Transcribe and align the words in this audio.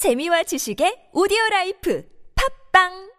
재미와 0.00 0.43
지식의 0.43 1.09
오디오 1.13 1.37
라이프 1.51 2.03
팝빵 2.35 3.09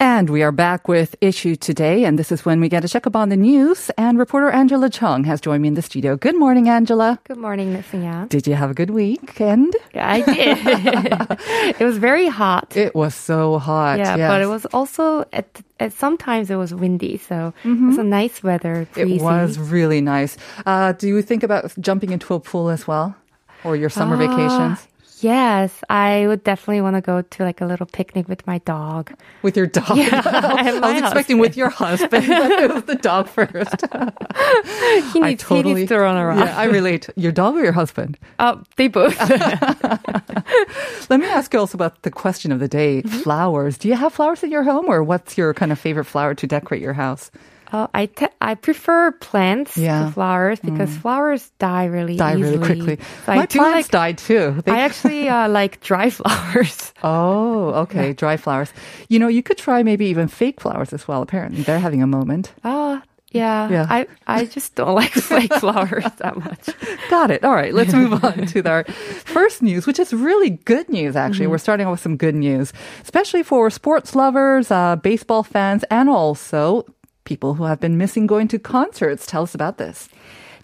And 0.00 0.30
we 0.30 0.42
are 0.42 0.50
back 0.50 0.88
with 0.88 1.14
Issue 1.20 1.54
Today, 1.54 2.02
and 2.04 2.18
this 2.18 2.32
is 2.32 2.44
when 2.44 2.60
we 2.60 2.68
get 2.68 2.84
a 2.84 2.88
check 2.88 3.06
up 3.06 3.14
on 3.14 3.28
the 3.28 3.36
news. 3.36 3.88
And 3.96 4.18
reporter 4.18 4.50
Angela 4.50 4.90
Chung 4.90 5.22
has 5.24 5.40
joined 5.40 5.62
me 5.62 5.68
in 5.68 5.74
the 5.74 5.82
studio. 5.82 6.16
Good 6.16 6.36
morning, 6.36 6.68
Angela. 6.68 7.20
Good 7.24 7.36
morning, 7.38 7.72
Miss 7.72 7.86
Yang. 7.92 8.26
Did 8.28 8.46
you 8.48 8.54
have 8.54 8.70
a 8.70 8.74
good 8.74 8.90
weekend? 8.90 9.76
Yeah, 9.94 10.10
I 10.10 10.20
did. 10.22 10.58
it 11.80 11.84
was 11.84 11.98
very 11.98 12.26
hot. 12.26 12.76
It 12.76 12.96
was 12.96 13.14
so 13.14 13.58
hot. 13.58 13.98
yeah, 13.98 14.16
yes. 14.16 14.28
but 14.28 14.40
it 14.42 14.46
was 14.46 14.66
also 14.74 15.24
at, 15.32 15.46
at 15.78 15.92
sometimes 15.92 16.50
it 16.50 16.56
was 16.56 16.74
windy, 16.74 17.16
so 17.18 17.54
it 17.62 17.80
was 17.86 17.98
a 17.98 18.02
nice 18.04 18.42
weather. 18.42 18.88
Breezy. 18.94 19.16
It 19.16 19.22
was 19.22 19.56
really 19.58 20.00
nice. 20.00 20.36
Uh, 20.66 20.92
do 20.94 21.06
you 21.06 21.22
think 21.22 21.44
about 21.44 21.72
jumping 21.78 22.10
into 22.10 22.34
a 22.34 22.40
pool 22.40 22.70
as 22.70 22.88
well? 22.88 23.14
Or 23.62 23.76
your 23.76 23.90
summer 23.90 24.16
Ah, 24.16 24.26
vacations? 24.26 24.88
Yes, 25.22 25.72
I 25.88 26.26
would 26.26 26.42
definitely 26.42 26.80
want 26.80 26.96
to 26.96 27.00
go 27.00 27.22
to 27.22 27.42
like 27.44 27.60
a 27.60 27.66
little 27.66 27.86
picnic 27.86 28.28
with 28.28 28.44
my 28.46 28.58
dog. 28.58 29.12
With 29.42 29.56
your 29.56 29.66
dog? 29.68 29.96
Yeah, 29.96 30.20
I 30.24 30.78
was 30.80 31.02
expecting 31.02 31.38
with 31.38 31.56
your 31.56 31.70
husband, 31.70 32.26
but 32.26 32.50
it 32.50 32.74
was 32.74 32.82
the 32.84 32.96
dog 32.96 33.28
first. 33.28 33.84
He 35.12 35.20
I 35.22 35.30
needs, 35.30 35.42
he 35.46 35.62
needs 35.62 35.88
to 35.88 35.98
run 35.98 36.16
around. 36.16 36.38
Yeah, 36.38 36.56
I 36.58 36.64
relate. 36.64 37.08
Your 37.16 37.32
dog 37.32 37.54
or 37.56 37.62
your 37.62 37.72
husband? 37.72 38.18
Oh, 38.38 38.62
they 38.76 38.88
both. 38.88 39.16
Let 41.10 41.20
me 41.20 41.26
ask 41.26 41.52
you 41.52 41.60
also 41.60 41.76
about 41.76 42.02
the 42.02 42.10
question 42.10 42.50
of 42.52 42.60
the 42.60 42.68
day 42.68 43.02
Mm-hmm. 43.02 43.18
flowers. 43.20 43.78
Do 43.78 43.88
you 43.88 43.94
have 43.94 44.12
flowers 44.12 44.42
in 44.42 44.50
your 44.50 44.62
home, 44.64 44.86
or 44.88 45.02
what's 45.02 45.36
your 45.38 45.54
kind 45.54 45.70
of 45.72 45.78
favorite 45.78 46.04
flower 46.06 46.34
to 46.34 46.46
decorate 46.46 46.82
your 46.82 46.92
house? 46.94 47.30
Oh, 47.72 47.88
I 47.94 48.06
te- 48.06 48.26
I 48.40 48.54
prefer 48.54 49.12
plants 49.12 49.76
Yeah. 49.76 50.04
to 50.06 50.12
flowers 50.12 50.60
because 50.60 50.94
flowers 50.96 51.50
die 51.58 51.86
really 51.86 52.16
Die 52.16 52.36
easily. 52.36 52.58
really 52.58 52.66
quickly. 52.66 52.98
So 53.26 53.32
My 53.34 53.42
I 53.42 53.46
plants 53.46 53.74
like 53.76 53.88
died 53.88 54.18
too. 54.18 54.60
They- 54.64 54.72
I 54.72 54.80
actually 54.80 55.28
uh, 55.28 55.48
like 55.60 55.80
dry 55.80 56.10
flowers. 56.18 56.92
oh, 57.02 57.70
okay. 57.88 58.12
Dry 58.12 58.36
flowers. 58.36 58.72
You 59.08 59.18
know, 59.18 59.28
you 59.28 59.42
could 59.42 59.56
try 59.58 59.82
maybe 59.82 60.06
even 60.06 60.28
fake 60.28 60.60
flowers 60.60 60.92
as 60.92 61.08
well. 61.08 61.22
Apparently, 61.22 61.62
they're 61.62 61.78
having 61.78 62.02
a 62.02 62.06
moment. 62.06 62.52
Oh, 62.64 63.00
yeah. 63.32 63.70
Yeah. 63.70 63.86
I, 63.88 64.06
I 64.26 64.44
just 64.44 64.74
don't 64.74 64.94
like 65.02 65.12
fake 65.12 65.54
flowers 65.54 66.04
that 66.18 66.36
much. 66.36 66.68
Got 67.08 67.30
it. 67.30 67.42
All 67.42 67.54
right, 67.54 67.72
let's 67.72 67.94
move 67.94 68.22
on 68.22 68.44
to 68.52 68.68
our 68.68 68.84
first 68.84 69.62
news, 69.62 69.86
which 69.86 69.98
is 69.98 70.12
really 70.12 70.50
good 70.50 70.90
news, 70.90 71.16
actually. 71.16 71.46
We're 71.46 71.56
starting 71.56 71.86
off 71.86 71.92
with 71.92 72.00
some 72.00 72.18
good 72.18 72.34
news, 72.34 72.74
especially 73.02 73.42
for 73.42 73.70
sports 73.70 74.14
lovers, 74.14 74.70
uh, 74.70 74.96
baseball 74.96 75.42
fans, 75.42 75.84
and 75.90 76.10
also 76.10 76.84
people 77.24 77.54
who 77.54 77.64
have 77.64 77.80
been 77.80 77.98
missing 77.98 78.26
going 78.26 78.48
to 78.48 78.58
concerts. 78.58 79.26
Tell 79.26 79.42
us 79.42 79.54
about 79.54 79.78
this. 79.78 80.08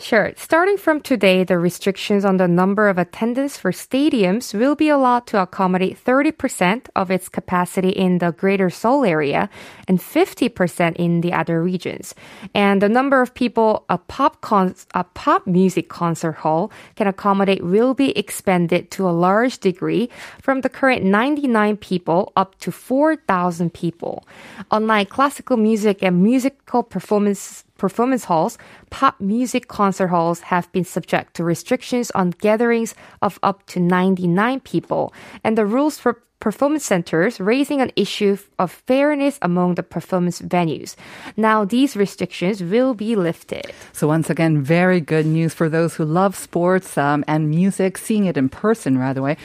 Sure. 0.01 0.33
Starting 0.37 0.77
from 0.77 1.01
today, 1.01 1.43
the 1.43 1.59
restrictions 1.59 2.25
on 2.25 2.37
the 2.37 2.47
number 2.47 2.89
of 2.89 2.99
attendance 2.99 3.59
for 3.59 3.73
stadiums 3.73 4.55
will 4.55 4.77
be 4.77 4.89
allowed 4.89 5.27
to 5.27 5.43
accommodate 5.43 5.99
30% 6.03 6.87
of 6.95 7.11
its 7.11 7.29
capacity 7.29 7.89
in 7.89 8.19
the 8.19 8.31
greater 8.31 8.71
Seoul 8.71 9.05
area 9.05 9.51
and 9.89 9.99
50% 9.99 10.95
in 10.97 11.21
the 11.21 11.33
other 11.33 11.61
regions. 11.61 12.15
And 12.55 12.81
the 12.81 12.89
number 12.89 13.21
of 13.21 13.35
people 13.35 13.85
a 13.89 13.99
pop 13.99 14.41
con- 14.41 14.77
a 14.95 15.03
pop 15.03 15.49
music 15.49 15.89
concert 15.89 16.37
hall 16.47 16.71
can 16.95 17.09
accommodate 17.09 17.65
will 17.65 17.93
be 17.93 18.17
expanded 18.17 18.93
to 18.93 19.09
a 19.09 19.11
large 19.11 19.59
degree 19.59 20.11
from 20.41 20.61
the 20.61 20.69
current 20.69 21.03
99 21.03 21.77
people 21.79 22.33
up 22.37 22.57
to 22.61 22.71
4,000 22.71 23.75
people. 23.75 24.25
Unlike 24.71 25.09
classical 25.09 25.57
music 25.57 26.05
and 26.05 26.23
musical 26.23 26.85
performance 26.85 27.65
performance 27.79 28.25
halls, 28.25 28.59
pop 28.91 29.19
music 29.21 29.69
concert 29.69 30.09
halls 30.09 30.41
have 30.41 30.71
been 30.73 30.85
subject 30.85 31.35
to 31.35 31.45
restrictions 31.45 32.11
on 32.11 32.31
gatherings 32.31 32.95
of 33.23 33.39
up 33.43 33.65
to 33.69 33.81
99 33.81 34.61
people, 34.61 35.15
and 35.43 35.57
the 35.57 35.65
rules 35.65 35.99
for 35.99 36.21
performance 36.41 36.85
centers 36.85 37.41
raising 37.41 37.81
an 37.81 37.91
issue 37.97 38.37
of 38.59 38.71
fairness 38.71 39.39
among 39.43 39.75
the 39.75 39.83
performance 39.83 40.41
venues. 40.41 40.95
Now 41.37 41.65
these 41.65 41.97
restrictions 41.97 42.63
will 42.63 42.95
be 42.95 43.17
lifted. 43.17 43.73
So 43.93 44.07
once 44.07 44.31
again, 44.31 44.63
very 44.63 45.01
good 45.01 45.27
news 45.27 45.53
for 45.55 45.69
those 45.69 45.95
who 45.97 46.05
love 46.05 46.37
sports 46.37 46.97
um, 46.97 47.25
and 47.27 47.51
music, 47.51 47.99
seeing 47.99 48.27
it 48.27 48.37
in 48.37 48.49
person, 48.49 48.99
rather 48.99 49.23
way. 49.23 49.37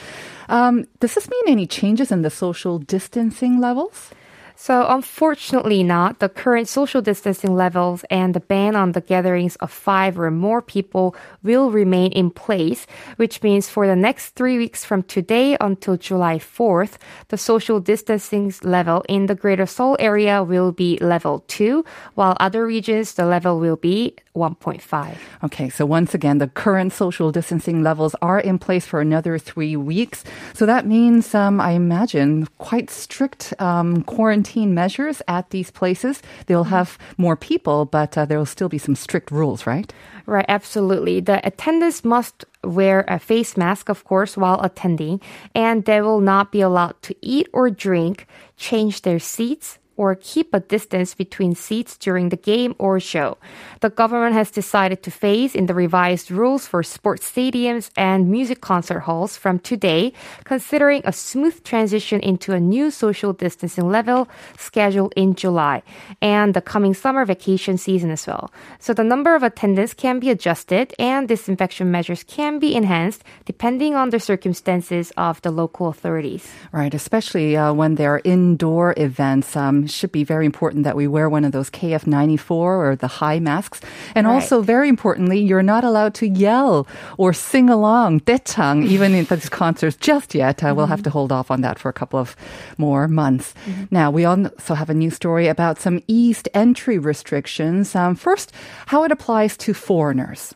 Um, 0.50 0.86
does 1.00 1.16
this 1.16 1.30
mean 1.30 1.46
any 1.48 1.66
changes 1.66 2.12
in 2.12 2.22
the 2.22 2.30
social 2.30 2.78
distancing 2.78 3.60
levels? 3.60 4.12
So, 4.56 4.86
unfortunately, 4.88 5.84
not. 5.84 6.19
The 6.19 6.30
current 6.30 6.68
social 6.68 7.02
distancing 7.02 7.56
levels 7.56 8.06
and 8.09 8.34
the 8.34 8.40
ban 8.40 8.75
on 8.75 8.91
the 8.91 9.02
gatherings 9.02 9.56
of 9.58 9.72
five 9.72 10.18
or 10.19 10.30
more 10.31 10.62
people 10.62 11.16
will 11.41 11.72
remain 11.72 12.12
in 12.12 12.30
place, 12.30 12.86
which 13.18 13.42
means 13.42 13.68
for 13.68 13.88
the 13.88 13.96
next 13.96 14.36
three 14.36 14.58
weeks 14.58 14.86
from 14.86 15.03
today 15.03 15.58
until 15.59 15.97
July 15.97 16.38
4th, 16.38 16.97
the 17.30 17.38
social 17.38 17.80
distancing 17.80 18.53
level 18.63 19.03
in 19.09 19.25
the 19.25 19.36
greater 19.36 19.66
Seoul 19.66 19.97
area 20.00 20.44
will 20.44 20.72
be 20.72 20.97
level 21.00 21.44
two, 21.47 21.84
while 22.13 22.38
other 22.40 22.66
regions, 22.66 23.13
the 23.13 23.25
level 23.25 23.59
will 23.59 23.75
be 23.75 24.16
1.5. 24.36 25.16
Okay, 25.44 25.69
so 25.69 25.86
once 25.86 26.13
again, 26.13 26.38
the 26.38 26.47
current 26.47 26.94
social 26.94 27.31
distancing 27.31 27.84
levels 27.84 28.16
are 28.22 28.40
in 28.40 28.58
place 28.58 28.86
for 28.86 29.02
another 29.02 29.38
three 29.38 29.75
weeks. 29.75 30.24
So 30.53 30.66
that 30.66 30.88
means, 30.88 31.36
um, 31.36 31.59
I 31.59 31.72
imagine, 31.72 32.47
quite 32.58 32.90
strict 32.90 33.53
um, 33.59 34.03
quarantine 34.03 34.43
measures 34.74 35.22
at 35.28 35.50
these 35.50 35.72
places. 35.72 36.22
They'll 36.46 36.66
have 36.66 36.98
more 37.18 37.36
people, 37.36 37.86
but 37.86 38.18
uh, 38.18 38.26
there 38.26 38.38
will 38.38 38.46
still 38.46 38.70
be 38.70 38.78
some 38.78 38.96
strict 38.96 39.31
rules, 39.31 39.66
right? 39.66 39.92
Right, 40.26 40.46
absolutely. 40.48 41.20
The 41.20 41.46
attendants 41.46 42.04
must 42.04 42.46
wear 42.64 43.04
a 43.08 43.20
face 43.20 43.58
mask, 43.58 43.90
of 43.90 44.04
course, 44.04 44.38
while 44.38 44.62
attending, 44.62 45.22
and 45.54 45.86
they 45.86 46.02
will 46.02 46.22
not 46.22 46.52
be 46.52 46.62
allowed 46.62 47.02
to 47.04 47.16
eat 47.22 47.48
or 47.54 47.70
drink, 47.70 48.28
change 48.56 49.02
their 49.02 49.20
seats, 49.20 49.80
or 49.96 50.16
keep 50.16 50.54
a 50.54 50.59
distance 50.59 51.14
between 51.14 51.56
seats 51.56 51.98
during 51.98 52.30
the 52.30 52.38
game 52.38 52.76
or 52.80 53.00
show. 53.00 53.38
The 53.81 53.90
government 53.90 54.34
has 54.34 54.52
decided 54.52 55.04
to 55.04 55.12
phase 55.12 55.56
in 55.56 55.68
the 55.68 55.74
revised 55.74 56.31
rules 56.31 56.68
for 56.68 56.84
sports 56.84 57.30
stadiums 57.30 57.92
and 57.96 58.30
music 58.30 58.62
concert 58.62 59.02
halls 59.02 59.38
from 59.38 59.59
today, 59.59 60.14
considering 60.44 61.02
a 61.06 61.14
smooth 61.14 61.64
transition 61.64 62.20
into 62.22 62.54
a 62.54 62.59
new 62.59 62.90
social 62.92 63.34
distancing 63.34 63.90
level 63.90 64.28
scheduled 64.58 65.14
in 65.16 65.36
July 65.36 65.84
and 66.22 66.54
the 66.54 66.62
coming 66.62 66.94
summer 66.94 67.25
vacation 67.25 67.78
season 67.78 68.10
as 68.10 68.25
well. 68.25 68.52
So 68.80 68.94
the 68.94 69.04
number 69.04 69.36
of 69.36 69.44
attendants 69.44 69.94
can 69.94 70.20
be 70.20 70.30
adjusted 70.30 70.94
and 70.98 71.28
disinfection 71.28 71.92
measures 71.92 72.24
can 72.24 72.60
be 72.60 72.75
enhanced 72.75 73.24
depending 73.46 73.96
on 73.96 74.10
the 74.10 74.20
circumstances 74.20 75.12
of 75.18 75.42
the 75.42 75.52
local 75.52 75.88
authorities. 75.88 76.50
Right, 76.72 76.94
especially 76.94 77.56
uh, 77.56 77.74
when 77.74 77.96
there 77.96 78.16
are 78.16 78.22
indoor 78.24 78.94
events. 78.98 79.56
Um, 79.56 79.83
should 79.88 80.12
be 80.12 80.24
very 80.24 80.46
important 80.46 80.84
that 80.84 80.96
we 80.96 81.08
wear 81.08 81.30
one 81.30 81.46
of 81.46 81.52
those 81.52 81.70
KF94 81.70 82.50
or 82.52 82.96
the 82.96 83.08
high 83.20 83.40
masks. 83.40 83.82
And 84.16 84.28
Right. 84.28 84.34
also, 84.36 84.62
very 84.62 84.90
importantly, 84.90 85.40
you're 85.40 85.64
not 85.64 85.84
allowed 85.84 86.14
to 86.16 86.28
yell 86.28 86.88
or 87.18 87.34
sing 87.34 87.70
along, 87.70 88.22
떼창, 88.22 88.86
even 88.94 89.14
in 89.14 89.26
these 89.26 89.50
concerts 89.50 89.98
just 89.98 90.34
yet. 90.36 90.64
Uh, 90.64 90.74
We'll 90.76 90.88
have 90.88 91.04
to 91.04 91.10
hold 91.10 91.32
off 91.32 91.52
on 91.52 91.62
that 91.62 91.78
for 91.80 91.90
a 91.90 91.94
couple 91.94 92.20
of 92.20 92.36
more 92.78 93.08
months. 93.08 93.54
Now, 93.92 94.10
we 94.12 94.26
also 94.26 94.74
have 94.74 94.90
a 94.90 94.94
new 94.94 95.10
story 95.12 95.48
about 95.48 95.80
some 95.80 96.02
eased 96.08 96.50
entry 96.54 96.98
restrictions. 96.98 97.96
Um, 97.96 98.16
first, 98.16 98.52
how 98.88 99.04
it 99.04 99.12
applies 99.12 99.56
to 99.58 99.74
foreigners. 99.74 100.54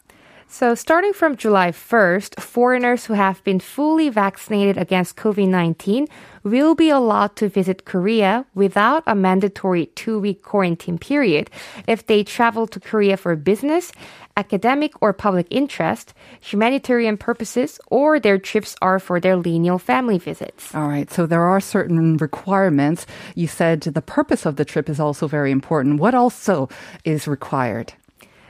So, 0.50 0.76
starting 0.76 1.12
from 1.12 1.36
July 1.36 1.72
1st, 1.72 2.40
foreigners 2.40 3.06
who 3.06 3.14
have 3.14 3.44
been 3.44 3.60
fully 3.60 4.08
vaccinated 4.08 4.78
against 4.78 5.18
COVID 5.18 5.50
19 5.50 6.08
will 6.44 6.74
be 6.74 6.90
allowed 6.90 7.36
to 7.36 7.50
visit 7.50 7.84
Korea 7.84 8.46
without 8.56 9.04
a 9.06 9.14
mandatory 9.14 9.88
two 9.88 10.18
week 10.20 10.42
quarantine 10.42 10.98
period 10.98 11.52
if 11.86 12.08
they 12.08 12.24
travel 12.24 12.66
to 12.68 12.80
Korea 12.80 13.18
for 13.18 13.36
business, 13.36 13.92
academic 14.38 14.94
or 15.02 15.12
public 15.12 15.48
interest, 15.52 16.14
humanitarian 16.40 17.18
purposes, 17.18 17.78
or 17.88 18.18
their 18.18 18.38
trips 18.38 18.74
are 18.82 19.00
for 19.00 19.20
their 19.20 19.36
lineal 19.36 19.78
family 19.78 20.18
visits. 20.18 20.74
All 20.74 20.88
right. 20.88 21.12
So 21.12 21.26
there 21.26 21.44
are 21.44 21.60
certain 21.60 22.16
requirements. 22.16 23.06
You 23.36 23.48
said 23.48 23.82
the 23.82 24.02
purpose 24.02 24.46
of 24.46 24.56
the 24.56 24.66
trip 24.66 24.88
is 24.88 25.00
also 25.00 25.28
very 25.28 25.52
important. 25.52 26.00
What 26.00 26.16
also 26.16 26.70
is 27.04 27.28
required? 27.28 27.94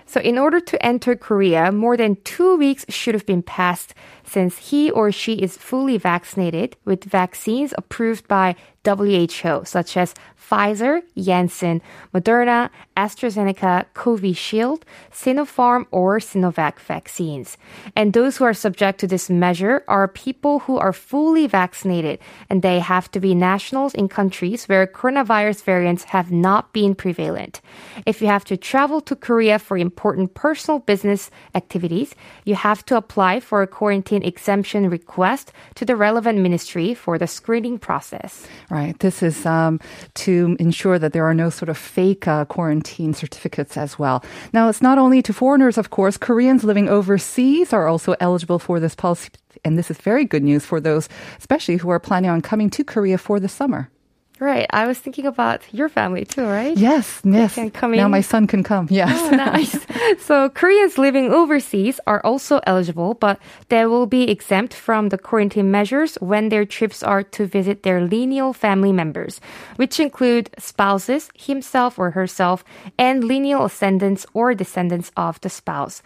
So, 0.10 0.22
in 0.22 0.38
order 0.38 0.62
to 0.62 0.86
enter 0.86 1.18
Korea, 1.18 1.70
more 1.70 1.98
than 1.98 2.16
two 2.24 2.56
weeks 2.56 2.86
should 2.88 3.14
have 3.14 3.26
been 3.26 3.44
passed 3.44 3.94
since 4.28 4.70
he 4.70 4.92
or 4.92 5.12
she 5.12 5.34
is 5.36 5.58
fully 5.58 5.98
vaccinated 5.98 6.76
with 6.86 7.04
vaccines 7.04 7.74
approved 7.78 8.28
by 8.28 8.56
WHO, 8.86 9.66
such 9.66 9.98
as 9.98 10.14
Pfizer, 10.40 11.02
Janssen, 11.18 11.82
Moderna, 12.14 12.70
AstraZeneca, 12.96 13.86
Covishield, 13.94 14.84
Sinopharm, 15.12 15.86
or 15.92 16.20
Sinovac 16.20 16.80
vaccines. 16.80 17.58
And 17.96 18.14
those 18.14 18.38
who 18.38 18.46
are 18.46 18.54
subject 18.54 19.00
to 19.00 19.08
this 19.08 19.30
measure 19.30 19.84
are 19.90 20.08
people 20.08 20.60
who 20.60 20.78
are 20.78 20.94
fully 20.94 21.48
vaccinated, 21.48 22.20
and 22.50 22.62
they 22.62 22.80
have 22.80 23.12
to 23.12 23.20
be 23.20 23.36
nationals 23.36 23.94
in 23.94 24.08
countries 24.08 24.70
where 24.70 24.88
coronavirus 24.88 25.64
variants 25.64 26.06
have 26.06 26.32
not 26.32 26.72
been 26.72 26.96
prevalent. 26.96 27.60
If 28.06 28.22
you 28.22 28.28
have 28.28 28.46
to 28.46 28.56
travel 28.56 29.02
to 29.02 29.16
Korea 29.16 29.60
for 29.60 29.78
important 29.78 30.34
personal 30.34 30.80
business 30.80 31.30
activities, 31.56 32.16
you 32.46 32.56
have 32.56 32.86
to 32.86 32.96
apply 32.96 33.42
for 33.42 33.62
a 33.62 33.68
quarantine 33.68 34.17
quarantine 34.18 34.38
exemption 34.38 34.90
request 34.90 35.52
to 35.76 35.86
the 35.86 35.96
relevant 35.96 36.40
ministry 36.40 36.96
for 36.96 37.18
the 37.18 37.28
screening 37.28 37.80
process. 37.80 38.48
Right. 38.70 38.98
This 39.00 39.24
is 39.24 39.46
um, 39.46 39.80
to 40.26 40.56
ensure 40.60 41.00
that 41.00 41.14
there 41.14 41.26
are 41.26 41.36
no 41.36 41.50
sort 41.50 41.70
of 41.70 41.78
fake 41.78 42.28
uh, 42.28 42.46
quarantine 42.46 43.14
certificates 43.14 43.78
as 43.78 44.00
well. 44.00 44.24
Now, 44.54 44.70
it's 44.70 44.82
not 44.82 44.98
only 44.98 45.22
to 45.22 45.34
foreigners, 45.34 45.78
of 45.78 45.90
course. 45.90 46.18
Koreans 46.18 46.64
living 46.64 46.90
overseas 46.90 47.74
are 47.74 47.88
also 47.88 48.16
eligible 48.20 48.60
for 48.60 48.80
this 48.80 48.96
policy. 48.96 49.30
And 49.64 49.78
this 49.78 49.92
is 49.92 49.98
very 49.98 50.26
good 50.26 50.44
news 50.44 50.66
for 50.66 50.80
those, 50.80 51.10
especially 51.40 51.78
who 51.78 51.92
are 51.92 52.00
planning 52.00 52.30
on 52.30 52.42
coming 52.42 52.70
to 52.70 52.84
Korea 52.84 53.18
for 53.18 53.40
the 53.40 53.50
summer. 53.50 53.90
Right. 54.40 54.68
I 54.70 54.86
was 54.86 55.00
thinking 55.00 55.26
about 55.26 55.62
your 55.74 55.90
family 55.90 56.24
too, 56.26 56.46
right? 56.46 56.78
Yes, 56.78 57.22
yes. 57.24 57.56
can 57.56 57.72
come 57.72 57.94
in. 57.94 57.98
Now 57.98 58.08
my 58.08 58.22
son 58.22 58.46
can 58.46 58.64
come. 58.64 58.88
Yes. 58.92 59.18
Oh, 59.20 59.36
nice. 59.36 59.78
so 60.24 60.50
Koreans 60.50 60.98
living 60.98 61.32
overseas 61.32 62.00
are 62.06 62.22
also 62.24 62.60
eligible, 62.68 63.16
but 63.16 63.40
they 63.70 63.86
will 63.86 64.06
be 64.06 64.30
exempt 64.30 64.74
from 64.74 65.10
the 65.10 65.18
quarantine 65.18 65.72
measures 65.72 66.16
when 66.22 66.50
their 66.50 66.66
trips 66.66 67.02
are 67.02 67.24
to 67.24 67.48
visit 67.48 67.82
their 67.82 68.02
lineal 68.02 68.54
family 68.54 68.92
members, 68.92 69.42
which 69.78 70.00
include 70.00 70.50
spouses, 70.60 71.32
himself 71.36 71.98
or 71.98 72.12
herself, 72.12 72.64
and 72.98 73.24
lineal 73.24 73.66
ascendants 73.66 74.26
or 74.34 74.54
descendants 74.54 75.12
of 75.18 75.42
the 75.42 75.50
spouse. 75.50 76.04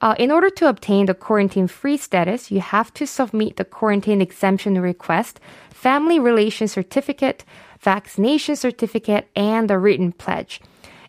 Uh, 0.00 0.14
in 0.18 0.30
order 0.30 0.50
to 0.50 0.68
obtain 0.68 1.06
the 1.06 1.14
quarantine-free 1.14 1.96
status, 1.96 2.50
you 2.50 2.60
have 2.60 2.94
to 2.94 3.06
submit 3.06 3.56
the 3.56 3.64
quarantine 3.64 4.20
exemption 4.20 4.80
request, 4.80 5.40
family 5.70 6.20
relation 6.20 6.68
certificate, 6.68 7.44
vaccination 7.82 8.56
certificate, 8.56 9.28
and 9.36 9.70
a 9.70 9.78
written 9.78 10.12
pledge. 10.12 10.60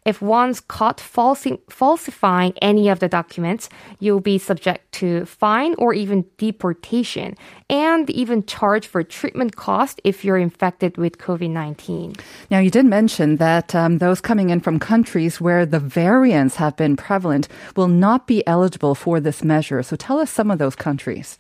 If 0.06 0.22
one's 0.22 0.60
caught 0.60 0.98
falsi- 0.98 1.60
falsifying 1.70 2.54
any 2.62 2.90
of 2.90 3.00
the 3.00 3.08
documents, 3.08 3.70
you'll 4.00 4.20
be 4.20 4.38
subject 4.38 4.92
to 4.94 5.26
fine 5.26 5.76
or 5.76 5.94
even 5.94 6.26
deportation, 6.38 7.38
and 7.70 8.10
even 8.10 8.46
charged 8.46 8.88
for 8.88 9.02
treatment 9.04 9.56
cost 9.56 10.02
if 10.04 10.26
you're 10.26 10.38
infected 10.38 10.98
with 10.98 11.20
COVID-19. 11.20 12.20
Now, 12.52 12.60
you 12.60 12.70
did 12.70 12.86
mention 12.86 13.38
that 13.38 13.74
um, 13.74 14.00
those 14.00 14.20
coming 14.20 14.50
in 14.50 14.60
from 14.60 14.78
countries 14.78 15.40
where 15.40 15.66
the 15.66 15.80
variants 15.80 16.58
have 16.58 16.76
been 16.76 16.98
prevalent 16.98 17.48
will 17.76 17.88
not 17.88 18.28
be 18.28 18.46
eligible 18.46 18.96
for 18.96 19.22
this 19.22 19.44
measure. 19.44 19.82
So 19.84 19.96
tell 19.96 20.20
us 20.20 20.30
some 20.30 20.52
of 20.52 20.60
those 20.60 20.76
countries. 20.76 21.38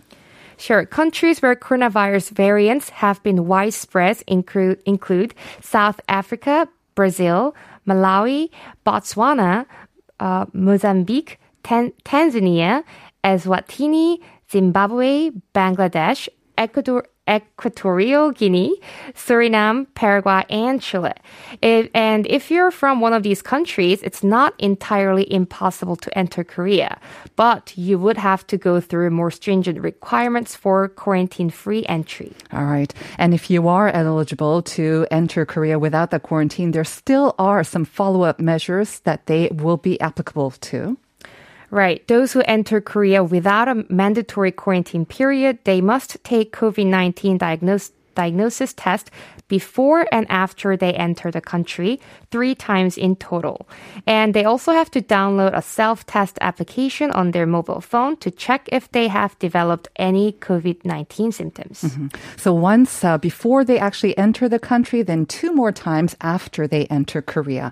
Sure. 0.57 0.85
Countries 0.85 1.41
where 1.41 1.55
coronavirus 1.55 2.31
variants 2.31 2.89
have 2.89 3.21
been 3.23 3.45
widespread 3.47 4.23
include, 4.27 4.81
include 4.85 5.33
South 5.61 5.99
Africa, 6.07 6.67
Brazil, 6.95 7.55
Malawi, 7.87 8.49
Botswana, 8.85 9.65
uh, 10.19 10.45
Mozambique, 10.53 11.39
Tan- 11.63 11.93
Tanzania, 12.05 12.83
Eswatini, 13.23 14.19
Zimbabwe, 14.51 15.31
Bangladesh, 15.55 16.29
Ecuador, 16.57 17.05
Equatorial 17.29 18.31
Guinea, 18.31 18.75
Suriname, 19.13 19.87
Paraguay, 19.95 20.43
and 20.49 20.81
Chile. 20.81 21.13
And 21.61 22.27
if 22.27 22.51
you're 22.51 22.71
from 22.71 22.99
one 22.99 23.13
of 23.13 23.23
these 23.23 23.41
countries, 23.41 24.01
it's 24.03 24.23
not 24.23 24.53
entirely 24.59 25.31
impossible 25.31 25.95
to 25.97 26.17
enter 26.17 26.43
Korea, 26.43 26.99
but 27.35 27.73
you 27.77 27.97
would 27.97 28.17
have 28.17 28.45
to 28.47 28.57
go 28.57 28.81
through 28.81 29.09
more 29.09 29.31
stringent 29.31 29.79
requirements 29.79 30.55
for 30.55 30.89
quarantine-free 30.89 31.85
entry. 31.85 32.33
All 32.51 32.65
right. 32.65 32.93
And 33.17 33.33
if 33.33 33.49
you 33.49 33.67
are 33.67 33.89
eligible 33.89 34.61
to 34.63 35.07
enter 35.09 35.45
Korea 35.45 35.79
without 35.79 36.11
the 36.11 36.19
quarantine, 36.19 36.71
there 36.71 36.83
still 36.83 37.35
are 37.39 37.63
some 37.63 37.85
follow 37.85 38.23
up 38.23 38.39
measures 38.39 38.99
that 39.05 39.27
they 39.27 39.47
will 39.53 39.77
be 39.77 39.99
applicable 40.01 40.51
to. 40.51 40.97
Right. 41.73 42.07
Those 42.07 42.33
who 42.33 42.41
enter 42.41 42.79
Korea 42.81 43.23
without 43.23 43.67
a 43.67 43.83
mandatory 43.89 44.51
quarantine 44.51 45.07
period, 45.07 45.57
they 45.63 45.81
must 45.81 46.23
take 46.23 46.55
COVID-19 46.55 47.39
diagnosis 47.39 47.91
diagnosis 48.15 48.73
test 48.73 49.11
before 49.47 50.07
and 50.11 50.25
after 50.29 50.75
they 50.75 50.93
enter 50.93 51.29
the 51.29 51.41
country, 51.41 51.99
three 52.31 52.55
times 52.55 52.97
in 52.97 53.15
total. 53.15 53.67
And 54.07 54.33
they 54.33 54.45
also 54.45 54.71
have 54.71 54.89
to 54.91 55.01
download 55.01 55.55
a 55.55 55.61
self-test 55.61 56.37
application 56.41 57.11
on 57.11 57.31
their 57.31 57.45
mobile 57.45 57.81
phone 57.81 58.17
to 58.17 58.31
check 58.31 58.67
if 58.71 58.91
they 58.91 59.07
have 59.07 59.37
developed 59.39 59.89
any 59.97 60.33
COVID-19 60.33 61.33
symptoms. 61.33 61.85
So 62.37 62.53
once 62.53 63.03
uh, 63.03 63.17
before 63.17 63.63
they 63.63 63.77
actually 63.77 64.17
enter 64.17 64.49
the 64.49 64.59
country, 64.59 65.01
then 65.03 65.25
two 65.25 65.53
more 65.53 65.71
times 65.71 66.15
after 66.21 66.67
they 66.67 66.85
enter 66.87 67.21
Korea. 67.21 67.71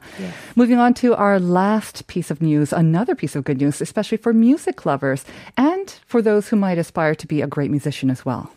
Moving 0.56 0.78
on 0.78 0.94
to 0.96 1.16
our 1.16 1.40
last 1.40 2.08
piece 2.08 2.30
of 2.30 2.42
news, 2.42 2.74
another 2.74 3.16
piece 3.16 3.36
of 3.36 3.44
good 3.44 3.60
news, 3.60 3.82
especially 3.82 4.18
for 4.18 4.34
music 4.34 4.86
lovers 4.86 5.26
and 5.58 5.90
for 6.06 6.22
those 6.22 6.50
who 6.50 6.56
might 6.56 6.78
aspire 6.78 7.16
to 7.16 7.28
be 7.28 7.42
a 7.42 7.48
great 7.48 7.72
musician 7.72 8.10
as 8.10 8.26
well. 8.26 8.52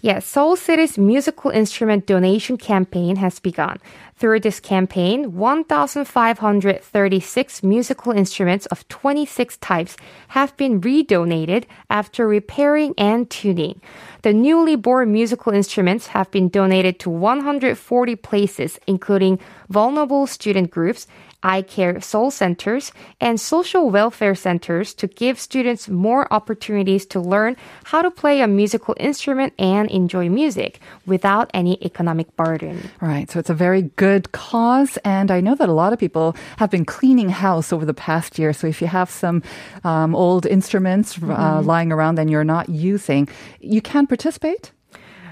Yes, 0.00 0.26
Seoul 0.26 0.54
City's 0.54 0.96
musical 0.96 1.50
instrument 1.50 2.06
donation 2.06 2.56
campaign 2.56 3.16
has 3.16 3.40
begun. 3.40 3.78
Through 4.14 4.38
this 4.40 4.60
campaign, 4.60 5.34
1,536 5.34 7.62
musical 7.64 8.12
instruments 8.12 8.66
of 8.66 8.86
26 8.86 9.56
types 9.56 9.96
have 10.28 10.56
been 10.56 10.80
redonated 10.80 11.64
after 11.90 12.28
repairing 12.28 12.94
and 12.96 13.28
tuning. 13.28 13.80
The 14.22 14.32
newly 14.32 14.76
born 14.76 15.12
musical 15.12 15.52
instruments 15.52 16.06
have 16.08 16.28
been 16.30 16.48
donated 16.48 17.00
to 17.00 17.10
140 17.10 18.16
places, 18.16 18.78
including 18.86 19.40
vulnerable 19.68 20.28
student 20.28 20.70
groups, 20.70 21.08
eye 21.42 21.62
care 21.62 22.00
soul 22.00 22.30
centers, 22.30 22.92
and 23.20 23.40
social 23.40 23.90
welfare 23.90 24.34
centers 24.34 24.94
to 24.94 25.06
give 25.06 25.38
students 25.38 25.88
more 25.88 26.32
opportunities 26.32 27.06
to 27.06 27.20
learn 27.20 27.56
how 27.84 28.02
to 28.02 28.10
play 28.10 28.40
a 28.40 28.46
musical 28.46 28.94
instrument 28.98 29.52
and 29.58 29.90
enjoy 29.90 30.28
music 30.28 30.80
without 31.06 31.50
any 31.54 31.82
economic 31.84 32.34
burden. 32.36 32.90
Right. 33.00 33.30
So 33.30 33.38
it's 33.38 33.50
a 33.50 33.54
very 33.54 33.82
good 33.96 34.32
cause. 34.32 34.98
And 35.04 35.30
I 35.30 35.40
know 35.40 35.54
that 35.54 35.68
a 35.68 35.72
lot 35.72 35.92
of 35.92 35.98
people 35.98 36.36
have 36.56 36.70
been 36.70 36.84
cleaning 36.84 37.28
house 37.28 37.72
over 37.72 37.84
the 37.84 37.94
past 37.94 38.38
year. 38.38 38.52
So 38.52 38.66
if 38.66 38.80
you 38.80 38.88
have 38.88 39.10
some 39.10 39.42
um, 39.84 40.14
old 40.14 40.46
instruments 40.46 41.18
uh, 41.22 41.62
lying 41.62 41.92
around 41.92 42.18
and 42.18 42.30
you're 42.30 42.44
not 42.44 42.68
using, 42.68 43.28
you 43.60 43.80
can 43.80 44.06
participate. 44.06 44.72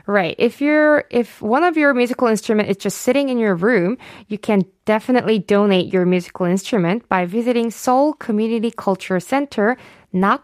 Right. 0.06 0.36
If 0.38 0.60
you're 0.60 1.04
if 1.10 1.42
one 1.42 1.64
of 1.64 1.76
your 1.76 1.92
musical 1.92 2.28
instrument 2.28 2.68
is 2.68 2.76
just 2.76 2.98
sitting 3.02 3.28
in 3.28 3.38
your 3.38 3.56
room, 3.56 3.98
you 4.28 4.38
can 4.38 4.64
definitely 4.86 5.38
donate 5.38 5.92
your 5.92 6.06
musical 6.06 6.46
instrument 6.46 7.06
by 7.10 7.26
visiting 7.26 7.70
Seoul 7.70 8.14
Community 8.14 8.70
Culture 8.70 9.20
Center, 9.20 9.76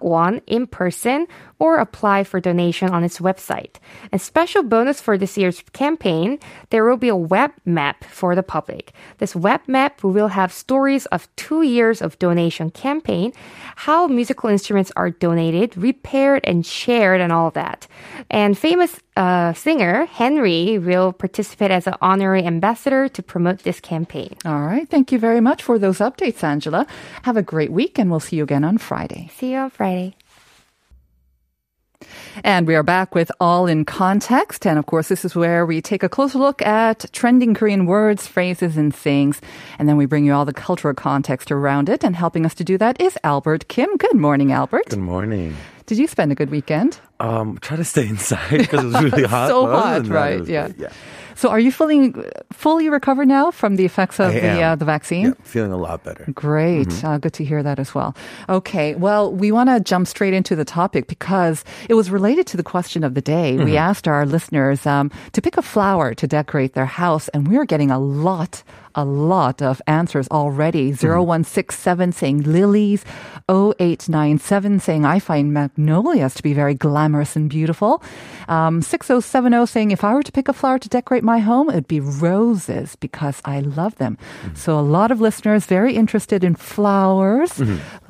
one 0.00 0.42
in 0.46 0.66
person, 0.66 1.26
or 1.58 1.78
apply 1.78 2.24
for 2.24 2.40
donation 2.40 2.90
on 2.90 3.04
its 3.04 3.20
website. 3.20 3.76
And 4.10 4.20
special 4.20 4.62
bonus 4.62 5.00
for 5.00 5.16
this 5.16 5.38
year's 5.38 5.62
campaign, 5.72 6.38
there 6.70 6.84
will 6.84 6.96
be 6.96 7.08
a 7.08 7.16
web 7.16 7.52
map 7.64 8.04
for 8.04 8.34
the 8.34 8.42
public. 8.42 8.92
This 9.18 9.36
web 9.36 9.60
map 9.66 10.02
will 10.02 10.28
have 10.28 10.52
stories 10.52 11.06
of 11.06 11.28
two 11.36 11.62
years 11.62 12.02
of 12.02 12.18
donation 12.18 12.70
campaign, 12.70 13.32
how 13.76 14.08
musical 14.08 14.50
instruments 14.50 14.92
are 14.96 15.10
donated, 15.10 15.76
repaired, 15.76 16.42
and 16.44 16.66
shared, 16.66 17.20
and 17.20 17.32
all 17.32 17.50
that. 17.52 17.86
And 18.28 18.58
famous 18.58 18.98
uh, 19.16 19.52
singer 19.52 20.06
Henry 20.06 20.78
will 20.78 21.12
participate 21.12 21.70
as 21.70 21.86
an 21.86 21.94
honorary 22.00 22.44
ambassador 22.44 23.08
to 23.08 23.22
promote 23.22 23.60
this 23.60 23.80
campaign. 23.80 24.31
All 24.44 24.60
right. 24.60 24.88
Thank 24.88 25.12
you 25.12 25.18
very 25.18 25.40
much 25.40 25.62
for 25.62 25.78
those 25.78 25.98
updates, 25.98 26.42
Angela. 26.42 26.86
Have 27.22 27.36
a 27.36 27.42
great 27.42 27.72
week, 27.72 27.98
and 27.98 28.10
we'll 28.10 28.20
see 28.20 28.36
you 28.36 28.42
again 28.42 28.64
on 28.64 28.78
Friday. 28.78 29.30
See 29.36 29.52
you 29.52 29.58
on 29.58 29.70
Friday. 29.70 30.16
And 32.44 32.66
we 32.66 32.74
are 32.74 32.82
back 32.82 33.14
with 33.14 33.30
All 33.40 33.66
in 33.66 33.84
Context. 33.84 34.66
And 34.66 34.78
of 34.78 34.86
course, 34.86 35.08
this 35.08 35.24
is 35.24 35.36
where 35.36 35.64
we 35.66 35.80
take 35.80 36.02
a 36.02 36.08
closer 36.08 36.38
look 36.38 36.62
at 36.62 37.04
trending 37.12 37.54
Korean 37.54 37.86
words, 37.86 38.26
phrases, 38.26 38.76
and 38.76 38.94
sayings. 38.94 39.40
And 39.78 39.88
then 39.88 39.96
we 39.96 40.06
bring 40.06 40.24
you 40.24 40.32
all 40.32 40.44
the 40.44 40.52
cultural 40.52 40.94
context 40.94 41.50
around 41.52 41.88
it. 41.88 42.04
And 42.04 42.16
helping 42.16 42.46
us 42.46 42.54
to 42.54 42.64
do 42.64 42.78
that 42.78 43.00
is 43.00 43.18
Albert 43.22 43.68
Kim. 43.68 43.96
Good 43.96 44.16
morning, 44.16 44.52
Albert. 44.52 44.88
Good 44.88 44.98
morning. 44.98 45.56
Did 45.86 45.98
you 45.98 46.06
spend 46.06 46.32
a 46.32 46.34
good 46.34 46.50
weekend? 46.50 46.98
Um, 47.20 47.58
try 47.60 47.76
to 47.76 47.84
stay 47.84 48.08
inside 48.08 48.58
because 48.58 48.84
it 48.84 48.86
was 48.86 49.02
really 49.02 49.24
hot. 49.28 49.48
So 49.48 49.66
hot, 49.66 49.94
than 49.94 50.08
that, 50.08 50.14
right, 50.14 50.40
was 50.40 50.48
yeah. 50.48 50.72
yeah. 50.78 50.92
So 51.42 51.50
are 51.50 51.58
you 51.58 51.72
feeling 51.72 52.22
fully 52.52 52.88
recovered 52.88 53.26
now 53.26 53.50
from 53.50 53.74
the 53.74 53.84
effects 53.84 54.20
of 54.20 54.30
I 54.30 54.38
the, 54.38 54.62
uh, 54.62 54.76
the 54.76 54.84
vaccine? 54.84 55.26
Yeah, 55.26 55.32
feeling 55.42 55.72
a 55.72 55.76
lot 55.76 56.04
better. 56.04 56.24
Great. 56.32 56.86
Mm-hmm. 56.86 57.06
Uh, 57.06 57.18
good 57.18 57.32
to 57.32 57.44
hear 57.44 57.64
that 57.64 57.80
as 57.80 57.90
well. 57.96 58.14
Okay. 58.48 58.94
Well, 58.94 59.32
we 59.34 59.50
want 59.50 59.68
to 59.68 59.80
jump 59.80 60.06
straight 60.06 60.34
into 60.34 60.54
the 60.54 60.64
topic 60.64 61.08
because 61.08 61.64
it 61.90 61.94
was 61.94 62.14
related 62.14 62.46
to 62.46 62.56
the 62.56 62.62
question 62.62 63.02
of 63.02 63.14
the 63.18 63.20
day. 63.20 63.56
We 63.58 63.74
Mm-hmm. 63.74 63.88
asked 63.90 64.06
our 64.06 64.22
listeners 64.24 64.86
um, 64.86 65.10
to 65.32 65.42
pick 65.42 65.56
a 65.58 65.62
flower 65.62 66.14
to 66.14 66.26
decorate 66.28 66.74
their 66.78 66.86
house, 66.86 67.26
and 67.34 67.48
we 67.50 67.56
are 67.58 67.66
getting 67.66 67.90
a 67.90 67.98
lot, 67.98 68.62
a 68.94 69.04
lot 69.04 69.62
of 69.62 69.80
answers 69.86 70.28
already. 70.28 70.92
Mm-hmm. 70.92 71.06
0167 71.06 72.12
saying 72.12 72.42
lilies, 72.42 73.04
0897 73.48 74.80
saying 74.80 75.04
I 75.04 75.18
find 75.18 75.52
magnolias 75.52 76.34
to 76.34 76.42
be 76.42 76.52
very 76.52 76.74
glamorous 76.74 77.36
and 77.36 77.48
beautiful. 77.48 78.02
Um, 78.48 78.82
6070 78.82 79.66
saying 79.66 79.90
if 79.90 80.04
I 80.04 80.14
were 80.14 80.22
to 80.22 80.32
pick 80.32 80.48
a 80.48 80.52
flower 80.52 80.78
to 80.78 80.88
decorate 80.88 81.24
my 81.24 81.38
home, 81.38 81.70
it'd 81.70 81.88
be 81.88 82.00
roses 82.00 82.96
because 82.96 83.40
I 83.44 83.60
love 83.60 83.96
them. 83.96 84.18
Mm-hmm. 84.42 84.54
So 84.54 84.78
a 84.78 84.80
lot 84.80 85.10
of 85.10 85.20
listeners 85.20 85.66
very 85.66 85.94
interested 85.94 86.44
in 86.44 86.54
flowers. 86.54 87.60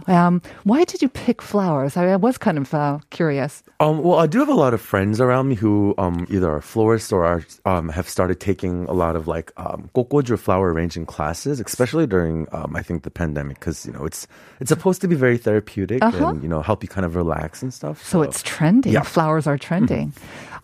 Um, 0.06 0.42
why 0.64 0.84
did 0.84 1.02
you 1.02 1.08
pick 1.08 1.40
flowers? 1.42 1.96
I, 1.96 2.08
I 2.12 2.16
was 2.16 2.38
kind 2.38 2.58
of 2.58 2.72
uh, 2.74 2.98
curious. 3.10 3.62
Um, 3.80 4.02
well, 4.02 4.18
I 4.18 4.26
do 4.26 4.38
have 4.38 4.48
a 4.48 4.54
lot 4.54 4.74
of 4.74 4.80
friends 4.80 5.20
around 5.20 5.48
me 5.48 5.54
who 5.54 5.94
um, 5.98 6.26
either 6.30 6.50
are 6.50 6.60
florists 6.60 7.12
or 7.12 7.24
are, 7.24 7.44
um, 7.64 7.88
have 7.88 8.08
started 8.08 8.40
taking 8.40 8.84
a 8.86 8.92
lot 8.92 9.16
of 9.16 9.26
like 9.28 9.52
um, 9.56 9.90
flower 10.36 10.72
arranging 10.72 11.06
classes, 11.06 11.60
especially 11.60 12.06
during 12.06 12.46
um, 12.52 12.74
I 12.76 12.82
think 12.82 13.02
the 13.02 13.10
pandemic, 13.10 13.58
because 13.60 13.86
you 13.86 13.92
know 13.92 14.04
it's 14.04 14.26
it's 14.60 14.68
supposed 14.68 15.00
to 15.02 15.08
be 15.08 15.14
very 15.16 15.38
therapeutic 15.38 16.02
Uh-huh. 16.02 16.28
and 16.28 16.42
you 16.42 16.48
know 16.48 16.62
help 16.62 16.82
you 16.82 16.88
kind 16.88 17.04
of 17.04 17.14
relax 17.16 17.62
and 17.62 17.72
stuff. 17.72 18.02
So 18.04 18.22
it's 18.22 18.42
trending. 18.42 18.92
Yeah. 18.92 19.00
Mm-hmm. 19.00 19.08
Flowers 19.14 19.46
are 19.46 19.58
trending. 19.58 20.12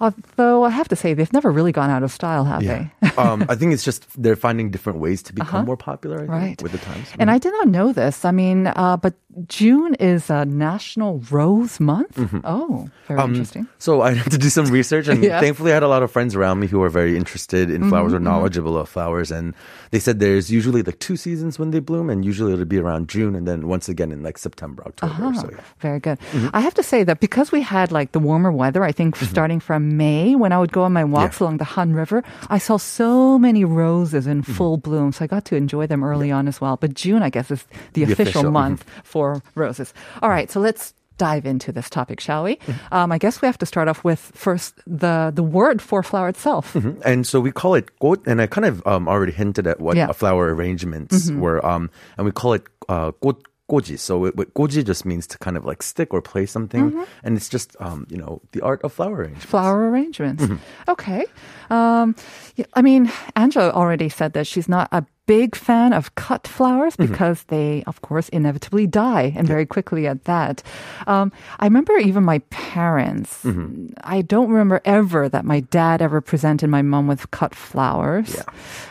Although 0.00 0.62
I 0.64 0.70
have 0.70 0.86
to 0.88 0.96
say, 0.96 1.14
they've 1.14 1.32
never 1.32 1.50
really 1.50 1.72
gone 1.72 1.90
out 1.90 2.02
of 2.04 2.12
style, 2.12 2.44
have 2.44 2.62
yeah. 2.62 2.86
they? 3.02 3.08
um, 3.18 3.44
I 3.48 3.56
think 3.56 3.72
it's 3.72 3.82
just 3.84 4.06
they're 4.20 4.36
finding 4.36 4.70
different 4.70 5.00
ways 5.00 5.22
to 5.24 5.32
become 5.32 5.64
more 5.66 5.76
popular. 5.76 6.18
I 6.18 6.20
think, 6.20 6.30
Uh-huh. 6.30 6.38
Right. 6.46 6.62
with 6.62 6.72
the 6.72 6.78
times. 6.78 7.08
And 7.18 7.30
I 7.30 7.38
did 7.38 7.52
not 7.52 7.68
know 7.68 7.92
this. 7.92 8.24
I 8.24 8.30
mean, 8.30 8.68
uh, 8.68 8.96
but 8.96 9.14
June 9.46 9.94
is 9.94 10.30
a 10.30 10.44
National 10.44 11.22
Rose 11.30 11.78
Month. 11.80 12.18
Oh, 12.44 12.88
very 13.06 13.22
interesting. 13.22 13.68
So 13.78 14.02
I 14.02 14.12
had 14.14 14.30
to 14.32 14.38
do 14.38 14.48
some 14.48 14.66
research, 14.66 15.06
and 15.08 15.22
Yeah. 15.28 15.40
thankfully, 15.40 15.70
I 15.70 15.74
had 15.74 15.82
a 15.82 15.88
lot 15.88 16.02
of 16.02 16.10
friends 16.10 16.34
around 16.34 16.58
me 16.60 16.66
who 16.66 16.82
are 16.82 16.88
very 16.88 17.16
interested 17.16 17.70
in 17.70 17.88
flowers 17.88 18.12
Mm-hmm, 18.12 18.16
or 18.16 18.20
knowledgeable 18.20 18.76
of 18.78 18.88
flowers. 18.88 19.30
And 19.30 19.54
they 19.90 19.98
said 19.98 20.18
there's 20.18 20.50
usually 20.50 20.82
like 20.82 20.98
two 20.98 21.16
seasons 21.16 21.58
when 21.58 21.70
they 21.70 21.78
bloom, 21.80 22.08
and 22.10 22.24
usually 22.24 22.52
it'll 22.52 22.64
be 22.64 22.78
around 22.78 23.08
June, 23.08 23.34
and 23.34 23.46
then 23.46 23.68
once 23.68 23.88
again 23.88 24.10
in 24.12 24.22
like 24.22 24.38
September, 24.38 24.82
October. 24.86 25.34
So 25.34 25.50
yeah. 25.52 25.60
Very 25.80 26.00
good. 26.00 26.18
Mm-hmm. 26.32 26.48
I 26.54 26.60
have 26.60 26.74
to 26.74 26.82
say 26.82 27.04
that 27.04 27.20
because 27.20 27.52
we 27.52 27.60
had 27.60 27.92
like 27.92 28.12
the 28.12 28.18
warmer 28.18 28.50
weather, 28.50 28.82
I 28.82 28.92
think 28.92 29.16
starting 29.16 29.60
from 29.60 29.96
May, 29.96 30.34
when 30.34 30.52
I 30.52 30.58
would 30.58 30.72
go 30.72 30.82
on 30.84 30.92
my 30.92 31.04
walks 31.04 31.38
Yeah. 31.40 31.44
along 31.46 31.58
the 31.58 31.64
Han 31.76 31.92
River, 31.94 32.24
I 32.48 32.58
saw 32.58 32.76
so 32.78 33.38
many 33.38 33.64
roses 33.64 34.26
in 34.26 34.42
Mm-hmm. 34.42 34.52
full 34.52 34.76
bloom. 34.78 35.12
So 35.12 35.24
I 35.24 35.26
got 35.28 35.44
to 35.46 35.56
enjoy 35.56 35.86
them 35.86 36.02
early 36.04 36.30
on 36.30 36.48
as 36.48 36.60
well. 36.60 36.76
But 36.76 36.94
June, 36.94 37.22
I 37.22 37.30
guess, 37.30 37.50
is 37.50 37.64
the, 37.92 38.04
The 38.04 38.12
official, 38.12 38.40
official, 38.46 38.50
month 38.50 38.84
for 39.04 39.27
roses. 39.54 39.92
All 40.22 40.30
right. 40.30 40.50
So 40.50 40.60
let's 40.60 40.94
dive 41.18 41.44
into 41.46 41.72
this 41.72 41.90
topic, 41.90 42.20
shall 42.20 42.44
we? 42.44 42.56
Mm-hmm. 42.56 42.94
Um, 42.94 43.10
I 43.10 43.18
guess 43.18 43.42
we 43.42 43.46
have 43.46 43.58
to 43.58 43.66
start 43.66 43.88
off 43.88 44.04
with 44.04 44.20
first 44.34 44.74
the, 44.86 45.32
the 45.34 45.42
word 45.42 45.82
for 45.82 46.02
flower 46.02 46.28
itself. 46.28 46.76
And 47.04 47.26
so 47.26 47.40
we 47.40 47.50
call 47.50 47.74
it 47.74 47.90
꽃, 47.98 48.22
and 48.26 48.40
I 48.40 48.46
kind 48.46 48.64
of 48.64 48.86
um, 48.86 49.08
already 49.08 49.32
hinted 49.32 49.66
at 49.66 49.80
what 49.80 49.96
Yeah. 49.96 50.04
Mm-hmm. 50.04 50.12
flower 50.14 50.54
arrangements 50.54 51.28
were, 51.32 51.58
um, 51.66 51.90
and 52.16 52.24
we 52.24 52.30
call 52.32 52.52
it 52.54 52.62
uh, 52.88 53.10
꽃. 53.20 53.42
Goji. 53.68 53.98
So 53.98 54.24
it, 54.24 54.32
what 54.34 54.48
goji 54.56 54.80
just 54.82 55.04
means 55.04 55.26
to 55.26 55.36
kind 55.44 55.52
of 55.54 55.66
like 55.68 55.82
stick 55.82 56.14
or 56.14 56.22
place 56.22 56.50
something, 56.50 57.04
and 57.22 57.36
it's 57.36 57.50
just 57.52 57.76
um, 57.84 58.06
you 58.08 58.16
know 58.16 58.40
the 58.56 58.62
art 58.64 58.80
of 58.80 58.94
flower 58.96 59.16
arrangement. 59.28 59.44
Mm-hmm. 59.44 59.50
flower 59.52 59.90
arrangements. 59.90 60.40
Mm-hmm. 60.42 60.56
Okay. 60.88 61.26
Um, 61.68 62.16
yeah, 62.56 62.64
I 62.72 62.80
mean, 62.80 63.12
Angela 63.36 63.68
already 63.76 64.08
said 64.08 64.32
that 64.32 64.46
she's 64.46 64.72
not 64.72 64.88
a 64.90 65.04
big 65.28 65.54
fan 65.54 65.92
of 65.92 66.14
cut 66.16 66.48
flowers 66.48 66.96
Mm-hmm. 66.96 67.12
because 67.12 67.44
they, 67.54 67.84
of 67.86 68.00
course, 68.02 68.28
inevitably 68.30 68.86
die 68.88 69.32
and 69.36 69.46
very 69.46 69.66
quickly 69.66 70.06
at 70.08 70.24
that. 70.24 70.62
Um, 71.06 71.30
I 71.60 71.66
remember 71.70 71.94
even 71.98 72.24
my 72.24 72.38
parents, 72.50 73.44
Mm-hmm. 73.44 73.92
I 74.16 74.22
don't 74.22 74.48
remember 74.48 74.80
ever 74.84 75.28
that 75.28 75.44
my 75.44 75.60
dad 75.60 76.00
ever 76.02 76.20
presented 76.20 76.68
my 76.70 76.82
mom 76.82 77.06
with 77.08 77.30
cut 77.30 77.54
flowers. 77.54 78.34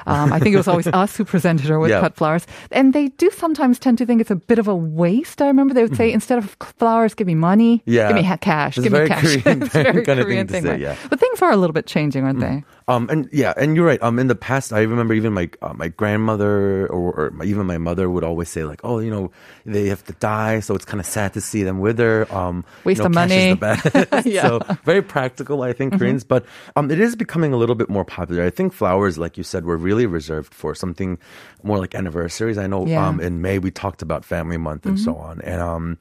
Um, 0.07 0.31
I 0.31 0.39
think 0.39 0.53
it 0.53 0.57
was 0.57 0.69
always 0.69 0.87
us 0.87 1.17
who 1.17 1.25
presented 1.25 1.65
her 1.67 1.79
with 1.79 1.91
Yeah. 1.91 1.99
cut 1.99 2.15
flowers. 2.15 2.47
And 2.71 2.93
they 2.93 3.09
do 3.19 3.29
sometimes 3.31 3.77
tend 3.77 3.97
to 3.97 4.05
think 4.05 4.21
it's 4.21 4.31
a 4.31 4.37
bit 4.37 4.57
of 4.57 4.67
a 4.69 4.75
waste. 4.75 5.41
I 5.41 5.47
remember 5.47 5.73
they 5.73 5.83
would 5.83 5.97
say, 5.97 6.13
instead 6.13 6.37
of 6.37 6.55
flowers, 6.79 7.13
give 7.13 7.27
me 7.27 7.35
money, 7.35 7.79
Mm-hmm. 7.79 7.91
Yeah. 7.91 8.07
give 8.07 8.15
me 8.15 8.23
ha- 8.23 8.37
cash, 8.39 8.77
It's 8.77 8.85
give 8.87 8.93
me 8.93 9.05
cash. 9.07 9.35
Korean 9.43 9.63
it's 9.63 9.73
very 9.73 10.05
kind 10.07 10.19
of 10.21 10.25
Korean 10.25 10.47
thing 10.47 10.63
to 10.63 10.67
say, 10.69 10.71
right? 10.73 10.79
yeah. 10.79 10.95
But 11.09 11.19
things 11.19 11.41
are 11.41 11.51
a 11.51 11.57
little 11.57 11.73
bit 11.73 11.87
changing, 11.87 12.23
aren't 12.23 12.39
they? 12.39 12.63
Um, 12.89 13.09
and 13.09 13.27
yeah, 13.33 13.53
and 13.57 13.75
you're 13.75 13.85
right. 13.85 14.01
Um, 14.01 14.17
in 14.17 14.27
the 14.27 14.35
past, 14.35 14.71
I 14.71 14.81
remember 14.81 15.13
even 15.13 15.33
my 15.33 15.49
uh, 15.61 15.73
my 15.73 15.89
grandmother 15.89 16.87
or, 16.87 17.11
or 17.11 17.31
my, 17.31 17.43
even 17.43 17.65
my 17.65 17.77
mother 17.77 18.09
would 18.09 18.23
always 18.23 18.47
say 18.47 18.63
like, 18.63 18.79
oh, 18.85 18.99
you 18.99 19.11
know, 19.11 19.29
they 19.65 19.87
have 19.87 20.05
to 20.05 20.13
die, 20.13 20.61
so 20.61 20.73
it's 20.73 20.85
kind 20.85 21.01
of 21.01 21.05
sad 21.05 21.33
to 21.33 21.41
see 21.41 21.63
them 21.63 21.79
wither. 21.79 22.31
Um, 22.33 22.63
Waste 22.85 22.99
you 22.99 23.03
know, 23.03 23.07
of 23.09 23.13
cash 23.13 23.29
money. 23.29 23.53
The. 23.55 24.23
Yeah. 24.25 24.47
So 24.47 24.59
very 24.85 25.01
practical, 25.01 25.63
I 25.63 25.73
think, 25.73 25.97
Koreans. 25.97 26.23
But 26.23 26.45
um, 26.77 26.89
it 26.89 26.99
is 26.99 27.15
becoming 27.17 27.51
a 27.51 27.57
little 27.57 27.75
bit 27.75 27.89
more 27.89 28.05
popular. 28.05 28.45
I 28.45 28.49
think 28.49 28.71
flowers, 28.71 29.17
like 29.17 29.37
you 29.37 29.43
said, 29.43 29.65
were 29.65 29.77
really 29.77 30.05
reserved 30.05 30.53
for 30.53 30.73
something 30.73 31.17
more 31.63 31.79
like 31.79 31.93
anniversaries. 31.93 32.57
I 32.57 32.67
know 32.67 32.85
Yeah. 32.87 33.05
um, 33.05 33.19
in 33.19 33.41
May 33.41 33.59
we 33.59 33.69
talked 33.69 34.01
about 34.01 34.23
Family 34.23 34.57
Month 34.57 34.85
and 34.85 34.97
so 34.99 35.15
on, 35.15 35.41
and 35.41 35.61
um. 35.61 35.97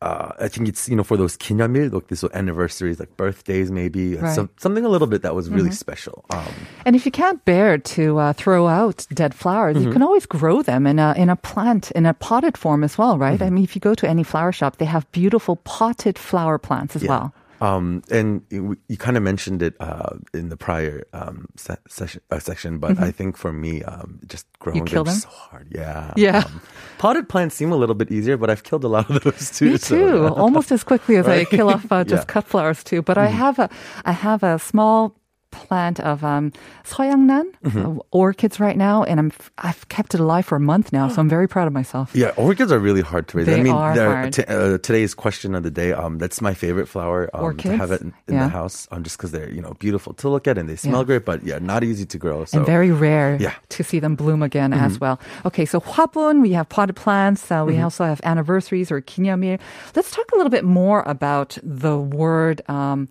Uh, 0.00 0.30
I 0.38 0.46
think 0.46 0.68
it's 0.68 0.88
you 0.88 0.94
know 0.94 1.02
for 1.02 1.16
those 1.16 1.36
kinyamil, 1.36 1.92
like 1.92 2.06
these 2.06 2.22
anniversaries, 2.32 3.00
like 3.00 3.16
birthdays, 3.16 3.68
maybe 3.72 4.14
Right. 4.14 4.32
some, 4.32 4.48
something 4.56 4.84
a 4.84 4.88
little 4.88 5.08
bit 5.08 5.22
that 5.22 5.34
was 5.34 5.50
really 5.50 5.72
special. 5.72 6.24
Um, 6.30 6.44
And 6.86 6.94
if 6.94 7.04
you 7.04 7.10
can't 7.10 7.44
bear 7.44 7.78
to 7.78 8.18
uh, 8.18 8.32
throw 8.32 8.68
out 8.68 9.06
dead 9.12 9.34
flowers, 9.34 9.74
Mm-hmm. 9.76 9.86
you 9.86 9.92
can 9.92 10.02
always 10.02 10.24
grow 10.26 10.62
them 10.62 10.86
in 10.86 10.98
a 11.00 11.14
in 11.16 11.28
a 11.28 11.34
plant 11.36 11.90
in 11.92 12.06
a 12.06 12.14
potted 12.14 12.56
form 12.56 12.84
as 12.84 12.96
well, 12.96 13.18
right? 13.18 13.40
Mm-hmm. 13.40 13.44
I 13.46 13.50
mean, 13.50 13.64
if 13.64 13.74
you 13.74 13.80
go 13.80 13.94
to 13.94 14.06
any 14.08 14.22
flower 14.22 14.52
shop, 14.52 14.76
they 14.76 14.84
have 14.86 15.04
beautiful 15.10 15.56
potted 15.56 16.16
flower 16.16 16.58
plants 16.58 16.94
as 16.94 17.02
well. 17.02 17.32
Um, 17.60 18.02
and 18.10 18.42
you, 18.50 18.76
you 18.88 18.96
kind 18.96 19.16
of 19.16 19.22
mentioned 19.22 19.62
it 19.62 19.74
uh, 19.80 20.16
in 20.32 20.48
the 20.48 20.56
prior 20.56 21.04
um, 21.12 21.48
se- 21.56 21.76
session, 21.88 22.20
uh, 22.30 22.38
section, 22.38 22.78
but 22.78 22.98
I 23.00 23.10
think 23.10 23.36
for 23.36 23.52
me, 23.52 23.82
um, 23.82 24.20
just 24.26 24.46
growing 24.60 24.84
them 24.84 25.04
them? 25.04 25.14
so 25.14 25.28
hard. 25.28 25.66
Yeah. 25.74 26.12
Yeah. 26.16 26.44
Um, 26.46 26.60
potted 26.98 27.28
plants 27.28 27.56
seem 27.56 27.72
a 27.72 27.76
little 27.76 27.96
bit 27.96 28.12
easier, 28.12 28.36
but 28.36 28.48
I've 28.48 28.62
killed 28.62 28.84
a 28.84 28.88
lot 28.88 29.10
of 29.10 29.22
those 29.24 29.50
too. 29.58 29.72
Me 29.72 29.78
too, 29.78 30.22
yeah. 30.22 30.28
almost 30.28 30.70
as 30.70 30.84
quickly 30.84 31.16
as 31.16 31.26
I 31.26 31.44
kill 31.50 31.68
off 31.68 31.90
uh, 31.90 32.04
just 32.04 32.10
Yeah. 32.12 32.18
Mm-hmm. 32.20 32.26
cut 32.28 32.44
flowers 32.46 32.84
too. 32.84 33.02
But 33.02 33.18
I 33.18 33.26
have 33.26 33.58
a 33.58 33.68
I 34.04 34.12
have 34.12 34.42
a 34.44 34.58
small 34.60 35.17
plant 35.51 35.99
of 35.99 36.23
um, 36.23 36.51
서양난 36.83 37.45
Mm-hmm. 37.63 37.85
uh, 37.85 38.01
orchids 38.11 38.59
right 38.59 38.75
now, 38.75 39.03
and 39.03 39.19
I'm 39.19 39.31
I've 39.59 39.87
kept 39.87 40.13
it 40.15 40.19
alive 40.19 40.45
for 40.49 40.55
a 40.57 40.59
month 40.59 40.91
now, 40.91 41.07
so 41.07 41.21
I'm 41.21 41.29
very 41.29 41.47
proud 41.47 41.67
of 41.67 41.73
myself. 41.73 42.09
Yeah, 42.15 42.33
orchids 42.35 42.71
are 42.73 42.79
really 42.79 43.01
hard 43.01 43.27
to 43.29 43.37
raise. 43.37 43.45
They 43.45 43.59
I 43.59 43.63
mean, 43.63 43.71
are 43.73 43.93
they're- 43.95 44.09
hard. 44.09 44.33
t- 44.33 44.43
uh, 44.49 44.79
today's 44.79 45.13
question 45.13 45.53
of 45.55 45.61
the 45.61 45.69
day. 45.71 45.93
Um, 45.93 46.17
that's 46.17 46.41
my 46.41 46.53
favorite 46.55 46.87
flower. 46.89 47.29
Um, 47.37 47.55
to 47.57 47.77
have 47.77 47.91
it 47.93 48.01
Orchids? 48.01 48.01
in, 48.01 48.13
in 48.27 48.33
Yeah. 48.35 48.43
the 48.45 48.49
house, 48.49 48.87
um, 48.91 49.03
just 49.05 49.15
because 49.17 49.29
they're 49.31 49.49
you 49.53 49.61
know 49.61 49.77
beautiful 49.79 50.13
to 50.19 50.27
look 50.27 50.47
at 50.49 50.57
and 50.57 50.67
they 50.67 50.75
smell 50.75 51.05
Yeah. 51.05 51.21
great. 51.21 51.23
But 51.23 51.45
yeah, 51.45 51.59
not 51.61 51.83
easy 51.85 52.05
to 52.09 52.17
grow. 52.17 52.43
So 52.49 52.57
and 52.57 52.65
very 52.65 52.89
rare 52.91 53.37
Yeah. 53.39 53.51
Mm-hmm. 53.53 53.77
to 53.77 53.81
see 53.85 53.99
them 54.01 54.15
bloom 54.17 54.41
again 54.41 54.73
as 54.73 54.99
well. 54.99 55.21
Okay, 55.45 55.65
so 55.69 55.79
화분, 55.79 56.41
we 56.41 56.51
have 56.57 56.67
potted 56.67 56.97
plants. 56.97 57.45
Uh, 57.53 57.61
we 57.63 57.77
also 57.79 58.03
have 58.09 58.19
anniversaries 58.25 58.89
or 58.91 58.99
기념일. 59.05 59.61
Let's 59.95 60.09
talk 60.11 60.25
a 60.33 60.35
little 60.35 60.51
bit 60.51 60.65
more 60.65 61.05
about 61.05 61.57
the 61.61 61.95
word 61.95 62.65
um, 62.67 63.07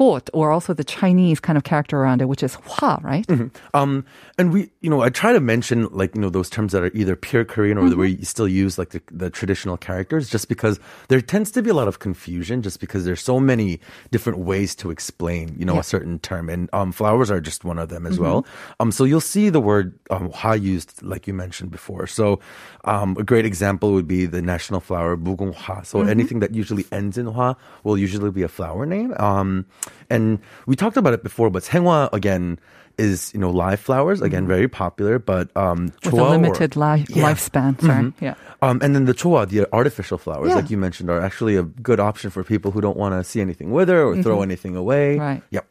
or 0.00 0.50
also 0.50 0.72
the 0.72 0.84
Chinese 0.84 1.40
kind 1.40 1.58
of 1.58 1.64
character 1.64 1.98
around 1.98 2.22
it, 2.22 2.28
which 2.28 2.42
is 2.42 2.54
hua, 2.64 2.98
right? 3.02 3.26
Mm-hmm. 3.26 3.48
Um, 3.74 4.04
and 4.38 4.52
we, 4.52 4.70
you 4.80 4.88
know, 4.88 5.02
I 5.02 5.10
try 5.10 5.32
to 5.32 5.40
mention 5.40 5.88
like 5.92 6.14
you 6.14 6.20
know 6.20 6.30
those 6.30 6.48
terms 6.48 6.72
that 6.72 6.82
are 6.82 6.90
either 6.94 7.16
pure 7.16 7.44
Korean 7.44 7.76
or 7.76 7.82
mm-hmm. 7.82 8.00
we 8.00 8.24
still 8.24 8.48
use 8.48 8.78
like 8.78 8.90
the, 8.90 9.02
the, 9.12 9.30
traditional 9.30 9.76
characters, 9.76 10.30
just 10.30 10.48
because 10.48 10.80
there 11.08 11.20
tends 11.20 11.50
to 11.52 11.62
be 11.62 11.70
a 11.70 11.74
lot 11.74 11.86
of 11.86 11.98
confusion, 11.98 12.62
just 12.62 12.80
because 12.80 13.04
there's 13.04 13.22
so 13.22 13.38
many 13.38 13.78
different 14.10 14.38
ways 14.38 14.74
to 14.76 14.90
explain, 14.90 15.54
you 15.58 15.64
know, 15.64 15.74
yeah. 15.74 15.80
a 15.80 15.84
certain 15.84 16.18
term, 16.18 16.48
and 16.48 16.70
um, 16.72 16.92
flowers 16.92 17.30
are 17.30 17.40
just 17.40 17.64
one 17.64 17.78
of 17.78 17.90
them 17.90 18.06
as 18.06 18.14
mm-hmm. 18.14 18.24
well. 18.24 18.46
Um, 18.80 18.90
so 18.90 19.04
you'll 19.04 19.20
see 19.20 19.50
the 19.50 19.60
word 19.60 19.98
um, 20.10 20.30
hua 20.32 20.54
used, 20.54 21.02
like 21.02 21.26
you 21.26 21.34
mentioned 21.34 21.70
before. 21.70 22.06
So 22.06 22.40
um, 22.84 23.16
a 23.18 23.22
great 23.22 23.44
example 23.44 23.92
would 23.92 24.08
be 24.08 24.24
the 24.26 24.40
national 24.40 24.80
flower 24.80 25.16
mugunghwa. 25.16 25.84
So 25.84 25.98
mm-hmm. 25.98 26.08
anything 26.08 26.40
that 26.40 26.54
usually 26.54 26.86
ends 26.90 27.18
in 27.18 27.26
hua 27.26 27.56
will 27.84 27.98
usually 27.98 28.30
be 28.30 28.42
a 28.42 28.48
flower 28.48 28.86
name. 28.86 29.14
Um, 29.18 29.66
and 30.08 30.38
we 30.66 30.76
talked 30.76 30.96
about 30.96 31.12
it 31.14 31.22
before, 31.22 31.50
but 31.50 31.62
생화 31.62 32.08
again 32.12 32.58
is 32.98 33.32
you 33.32 33.40
know 33.40 33.50
live 33.50 33.80
flowers 33.80 34.20
again 34.20 34.46
very 34.46 34.68
popular, 34.68 35.18
but 35.18 35.48
um, 35.56 35.86
With 36.04 36.06
a 36.06 36.10
choa 36.10 36.20
or- 36.20 36.30
limited 36.30 36.76
li- 36.76 37.06
Yeah. 37.08 37.32
lifespan. 37.32 37.80
Sorry. 37.80 38.12
Yeah. 38.20 38.34
Um, 38.60 38.80
and 38.82 38.94
then 38.94 39.04
the 39.06 39.14
choa, 39.14 39.48
the 39.48 39.66
artificial 39.72 40.18
flowers, 40.18 40.48
Yeah. 40.50 40.56
like 40.56 40.68
you 40.70 40.76
mentioned, 40.76 41.08
are 41.08 41.20
actually 41.20 41.56
a 41.56 41.62
good 41.62 41.98
option 42.00 42.28
for 42.30 42.44
people 42.44 42.70
who 42.72 42.80
don't 42.82 42.98
want 42.98 43.14
to 43.14 43.24
see 43.24 43.40
anything 43.40 43.70
wither 43.70 44.02
or 44.04 44.20
throw 44.22 44.42
anything 44.42 44.76
away. 44.76 45.16
Mm-hmm. 45.16 45.22
Right. 45.22 45.42
Yep. 45.50 45.64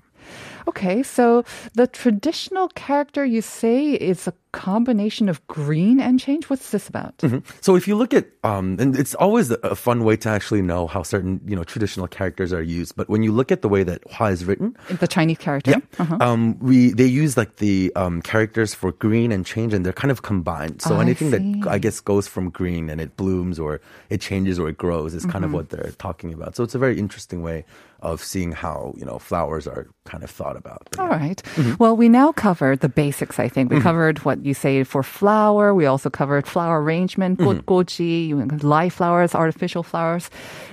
Okay, 0.69 1.01
so 1.01 1.43
the 1.73 1.87
traditional 1.87 2.67
character 2.75 3.25
you 3.25 3.41
say 3.41 3.93
is 3.93 4.27
a 4.27 4.33
combination 4.51 5.29
of 5.29 5.37
green 5.47 5.99
and 5.99 6.19
change. 6.19 6.49
What's 6.49 6.69
this 6.73 6.89
about? 6.89 7.21
So 7.61 7.75
if 7.75 7.87
you 7.87 7.95
look 7.95 8.13
at, 8.13 8.25
um, 8.43 8.77
and 8.81 8.97
it's 8.97 9.13
always 9.15 9.49
a 9.51 9.75
fun 9.75 10.03
way 10.03 10.15
to 10.25 10.29
actually 10.29 10.61
know 10.61 10.85
how 10.87 11.01
certain, 11.03 11.41
you 11.45 11.55
know, 11.55 11.63
traditional 11.63 12.07
characters 12.07 12.51
are 12.53 12.61
used. 12.61 12.95
But 12.95 13.09
when 13.09 13.21
you 13.25 13.31
look 13.31 13.51
at 13.51 13.61
the 13.61 13.69
way 13.69 13.83
that 13.83 13.99
Hua 14.09 14.27
is 14.29 14.45
written, 14.45 14.75
The 14.89 15.07
Chinese 15.07 15.37
character. 15.37 15.81
Uh-huh. 16.01 16.17
um, 16.21 16.57
we 16.59 16.93
they 16.93 17.05
use 17.05 17.37
like 17.37 17.57
the 17.57 17.91
um, 17.95 18.21
characters 18.21 18.73
for 18.73 18.91
green 18.91 19.31
and 19.31 19.45
change, 19.45 19.73
and 19.73 19.85
they're 19.85 20.01
kind 20.03 20.11
of 20.11 20.21
combined. 20.21 20.81
So 20.81 20.97
I 20.97 21.01
anything 21.01 21.29
that. 21.33 21.43
I 21.69 21.77
guess 21.77 21.99
goes 21.99 22.27
from 22.27 22.49
green 22.49 22.89
and 22.89 22.99
it 23.01 23.17
blooms 23.17 23.57
or 23.59 23.81
it 24.09 24.19
changes 24.21 24.57
or 24.61 24.69
it 24.69 24.77
grows 24.77 25.13
is 25.13 25.25
kind 25.25 25.43
of 25.45 25.49
Mm-hmm. 25.49 25.57
what 25.65 25.69
they're 25.73 25.93
talking 25.97 26.29
about. 26.37 26.55
So 26.55 26.61
it's 26.65 26.75
a 26.77 26.81
very 26.85 26.97
interesting 26.99 27.41
way 27.41 27.65
of 28.01 28.23
seeing 28.23 28.51
how 28.51 28.93
you 28.97 29.05
know 29.05 29.19
flowers 29.19 29.67
are 29.67 29.87
kind 30.05 30.23
of 30.23 30.29
thought 30.29 30.57
about. 30.57 30.87
But, 30.91 30.99
yeah. 30.99 31.61
mm-hmm. 31.61 31.75
Well, 31.79 31.95
we 31.95 32.09
now 32.09 32.31
covered 32.31 32.79
the 32.79 32.89
basics. 32.89 33.39
I 33.39 33.47
think 33.47 33.69
we 33.69 33.77
mm-hmm. 33.77 33.83
covered 33.83 34.19
what 34.25 34.43
you 34.43 34.53
say 34.53 34.83
for 34.83 35.03
flower. 35.03 35.73
We 35.73 35.85
also 35.85 36.09
covered 36.09 36.47
flower 36.47 36.81
arrangement, 36.81 37.39
mm-hmm. 37.39 37.59
goji, 37.69 38.63
live 38.63 38.93
flowers, 38.93 39.35
artificial 39.35 39.83
flowers. 39.83 40.29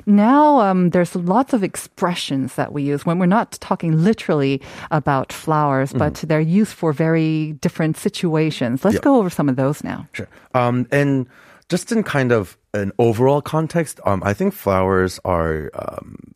Now 0.06 0.61
um, 0.61 0.90
there's 0.90 1.14
lots 1.14 1.52
of 1.52 1.62
expressions 1.62 2.54
that 2.54 2.73
we 2.73 2.83
use 2.83 3.04
when 3.04 3.18
we're 3.18 3.26
not 3.26 3.52
talking 3.61 4.02
literally 4.02 4.62
about 4.90 5.33
flowers, 5.33 5.92
but 5.92 6.14
mm-hmm. 6.14 6.26
they're 6.28 6.40
used 6.40 6.73
for 6.73 6.92
very 6.92 7.52
different 7.61 7.97
situations. 7.97 8.85
Let's 8.85 8.97
yeah. 8.97 9.00
go 9.02 9.16
over 9.16 9.30
some 9.30 9.49
of 9.49 9.56
those 9.56 9.85
now. 9.85 10.06
Sure. 10.12 10.28
Um, 10.54 10.87
and 10.90 11.26
just 11.68 11.90
in 11.90 12.02
kind 12.02 12.33
of 12.33 12.56
an 12.75 12.92
overall 12.99 13.42
context, 13.42 14.00
um, 14.04 14.23
I 14.25 14.33
think 14.33 14.54
flowers 14.54 15.18
are 15.25 15.71
um, 15.75 16.35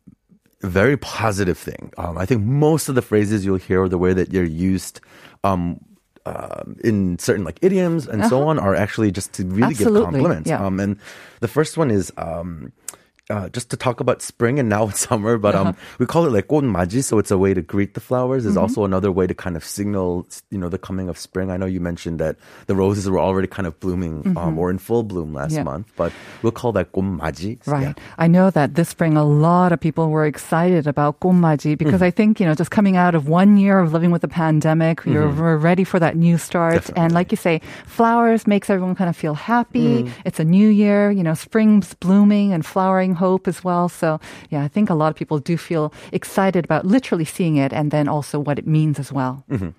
very 0.67 0.97
positive 0.97 1.57
thing. 1.57 1.91
Um, 1.97 2.17
I 2.17 2.25
think 2.25 2.43
most 2.43 2.89
of 2.89 2.95
the 2.95 3.01
phrases 3.01 3.45
you'll 3.45 3.57
hear, 3.57 3.83
or 3.83 3.89
the 3.89 3.97
way 3.97 4.13
that 4.13 4.31
you're 4.31 4.43
used, 4.43 5.01
um, 5.43 5.79
um, 6.25 6.77
in 6.83 7.17
certain 7.19 7.43
like 7.43 7.57
idioms 7.61 8.07
and 8.07 8.25
so 8.25 8.47
on, 8.47 8.59
are 8.59 8.75
actually 8.75 9.11
just 9.11 9.33
to 9.33 9.45
really 9.45 9.73
give 9.73 9.87
compliments. 9.87 10.49
yeah. 10.49 10.63
Um, 10.63 10.79
and 10.79 10.97
the 11.39 11.47
first 11.47 11.77
one 11.77 11.91
is. 11.91 12.11
Um, 12.17 12.71
uh, 13.31 13.49
just 13.49 13.69
to 13.71 13.77
talk 13.77 13.99
about 13.99 14.21
spring 14.21 14.59
and 14.59 14.69
now 14.69 14.89
it's 14.89 14.99
summer, 15.07 15.37
but 15.37 15.55
um, 15.55 15.67
uh-huh. 15.67 15.95
we 15.99 16.05
call 16.05 16.25
it 16.25 16.31
like 16.31 16.47
golden 16.47 16.71
so 17.01 17.17
it's 17.17 17.31
a 17.31 17.37
way 17.37 17.53
to 17.53 17.61
greet 17.61 17.93
the 17.93 17.99
flowers. 17.99 18.45
It's 18.45 18.55
mm-hmm. 18.55 18.61
also 18.61 18.83
another 18.83 19.11
way 19.11 19.27
to 19.27 19.33
kind 19.33 19.55
of 19.55 19.63
signal, 19.63 20.27
you 20.49 20.57
know, 20.57 20.69
the 20.69 20.77
coming 20.77 21.09
of 21.09 21.17
spring. 21.17 21.49
I 21.49 21.57
know 21.57 21.65
you 21.65 21.79
mentioned 21.79 22.19
that 22.19 22.37
the 22.67 22.75
roses 22.75 23.09
were 23.09 23.19
already 23.19 23.47
kind 23.47 23.67
of 23.67 23.79
blooming 23.79 24.17
um, 24.17 24.23
mm-hmm. 24.23 24.37
um, 24.37 24.59
or 24.59 24.69
in 24.69 24.77
full 24.77 25.03
bloom 25.03 25.33
last 25.33 25.53
yeah. 25.53 25.63
month, 25.63 25.91
but 25.95 26.11
we'll 26.41 26.51
call 26.51 26.71
that 26.73 26.91
golden. 26.91 27.17
Right. 27.17 27.57
Yeah. 27.65 27.93
I 28.17 28.27
know 28.27 28.49
that 28.49 28.75
this 28.75 28.89
spring 28.89 29.15
a 29.15 29.23
lot 29.23 29.71
of 29.71 29.79
people 29.79 30.09
were 30.09 30.25
excited 30.25 30.87
about 30.87 31.19
golden 31.19 31.41
because 31.41 31.75
mm-hmm. 31.75 32.03
I 32.03 32.11
think 32.11 32.39
you 32.39 32.45
know 32.45 32.55
just 32.55 32.71
coming 32.71 32.97
out 32.97 33.15
of 33.15 33.27
one 33.27 33.57
year 33.57 33.79
of 33.79 33.93
living 33.93 34.11
with 34.11 34.21
the 34.21 34.27
pandemic, 34.27 35.05
we 35.05 35.13
we're, 35.13 35.27
mm-hmm. 35.27 35.63
ready 35.63 35.83
for 35.83 35.99
that 35.99 36.15
new 36.15 36.37
start. 36.37 36.73
Definitely. 36.73 37.03
And 37.03 37.13
like 37.13 37.31
you 37.31 37.37
say, 37.37 37.61
flowers 37.85 38.47
makes 38.47 38.69
everyone 38.69 38.95
kind 38.95 39.09
of 39.09 39.15
feel 39.15 39.33
happy. 39.33 40.03
Mm-hmm. 40.03 40.21
It's 40.25 40.39
a 40.39 40.45
new 40.45 40.67
year, 40.67 41.11
you 41.11 41.23
know, 41.23 41.33
spring's 41.33 41.93
blooming 41.95 42.53
and 42.53 42.65
flowering 42.65 43.15
hope 43.21 43.47
as 43.47 43.63
well. 43.63 43.85
So 43.89 44.19
yeah, 44.49 44.65
I 44.65 44.69
think 44.73 44.89
a 44.89 44.97
lot 44.97 45.13
of 45.13 45.15
people 45.15 45.37
do 45.37 45.55
feel 45.57 45.93
excited 46.11 46.65
about 46.65 46.83
literally 46.85 47.25
seeing 47.25 47.61
it 47.61 47.71
and 47.73 47.91
then 47.91 48.09
also 48.09 48.41
what 48.41 48.57
it 48.57 48.65
means 48.65 48.99
as 48.99 49.13
well. 49.13 49.43
Mm-hmm. 49.45 49.77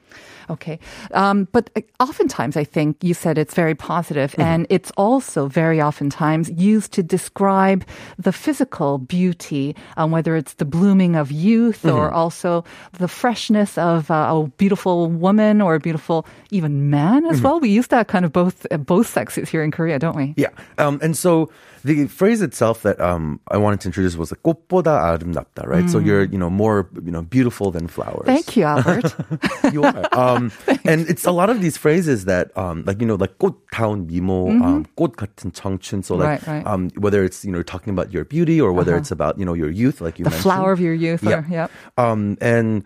Okay. 0.51 0.79
Um, 1.15 1.49
but 1.53 1.71
uh, 1.77 1.81
oftentimes, 2.01 2.57
I 2.57 2.65
think 2.65 2.97
you 3.01 3.15
said 3.15 3.39
it's 3.39 3.55
very 3.55 3.75
positive, 3.75 4.35
and 4.39 4.67
it's 4.69 4.91
also 4.97 5.47
very 5.49 5.81
oftentimes 5.81 6.51
used 6.51 6.93
to 6.93 7.03
describe 7.03 7.85
the 8.19 8.33
physical 8.33 8.99
beauty, 8.99 9.75
um, 9.97 10.11
whether 10.11 10.37
it's 10.37 10.55
the 10.55 10.65
blooming 10.65 11.17
of 11.17 11.31
youth 11.31 11.85
or 11.87 12.11
also 12.11 12.65
the 12.99 13.09
freshness 13.09 13.79
of 13.79 14.11
uh, 14.11 14.29
a 14.35 14.49
beautiful 14.59 15.09
woman 15.09 15.61
or 15.61 15.75
a 15.75 15.81
beautiful 15.81 16.27
even 16.51 16.91
man 16.91 17.25
as 17.27 17.41
well. 17.41 17.61
We 17.61 17.71
use 17.71 17.89
that 17.89 18.09
kind 18.09 18.25
of 18.25 18.33
both 18.33 18.67
uh, 18.71 18.77
both 18.77 19.07
sexes 19.07 19.49
here 19.49 19.63
in 19.63 19.71
Korea, 19.71 19.99
don't 19.99 20.17
we? 20.17 20.35
Yeah. 20.37 20.51
Um, 20.77 20.99
and 21.03 21.17
so 21.17 21.49
the 21.84 22.08
phrase 22.08 22.42
itself 22.42 22.82
that 22.84 23.00
um, 23.00 23.40
I 23.50 23.58
wanted 23.58 23.80
to 23.82 23.88
introduce 23.88 24.18
was 24.18 24.32
like 24.32 24.44
꽃보다 24.44 25.00
아름답다, 25.00 25.66
right? 25.66 25.90
So 25.90 26.00
you're, 26.00 26.24
you 26.26 26.38
know, 26.38 26.50
more, 26.50 26.90
you 27.06 27.12
know, 27.12 27.22
beautiful 27.22 27.72
than 27.72 27.88
flowers. 27.88 28.26
Thank 28.26 28.58
you, 28.58 28.64
Albert. 28.66 29.16
you 29.72 29.84
are. 29.84 30.04
Um, 30.12 30.52
and 30.84 31.08
it's 31.08 31.24
a 31.26 31.32
lot 31.32 31.50
of 31.50 31.62
these 31.62 31.78
phrases 31.78 32.26
that, 32.26 32.52
um, 32.58 32.84
like, 32.86 33.00
you 33.00 33.08
know, 33.08 33.16
like 33.16 33.38
꽃다운 33.38 34.10
미모, 34.10 34.50
um, 34.62 34.86
꽃 34.98 35.16
같은 35.16 35.52
청춘. 35.54 36.04
So 36.04 36.16
like, 36.16 36.42
Mm-hmm. 36.42 36.52
Right, 36.52 36.64
right. 36.66 36.68
Um, 36.68 36.90
whether 36.98 37.24
it's, 37.24 37.46
you 37.46 37.52
know, 37.54 37.64
talking 37.64 37.94
about 37.94 38.12
your 38.12 38.26
beauty 38.26 38.60
or 38.60 38.74
whether 38.74 38.98
it's 38.98 39.12
about, 39.12 39.40
you 39.40 39.46
know, 39.46 39.54
your 39.54 39.70
youth, 39.70 40.02
like 40.02 40.20
you 40.20 40.26
the 40.26 40.32
mentioned. 40.32 40.44
flower 40.44 40.72
of 40.74 40.82
your 40.82 40.94
youth. 40.94 41.26
Or, 41.26 41.30
Yeah. 41.30 41.44
yep. 41.50 41.72
Um, 41.98 42.38
and 42.42 42.84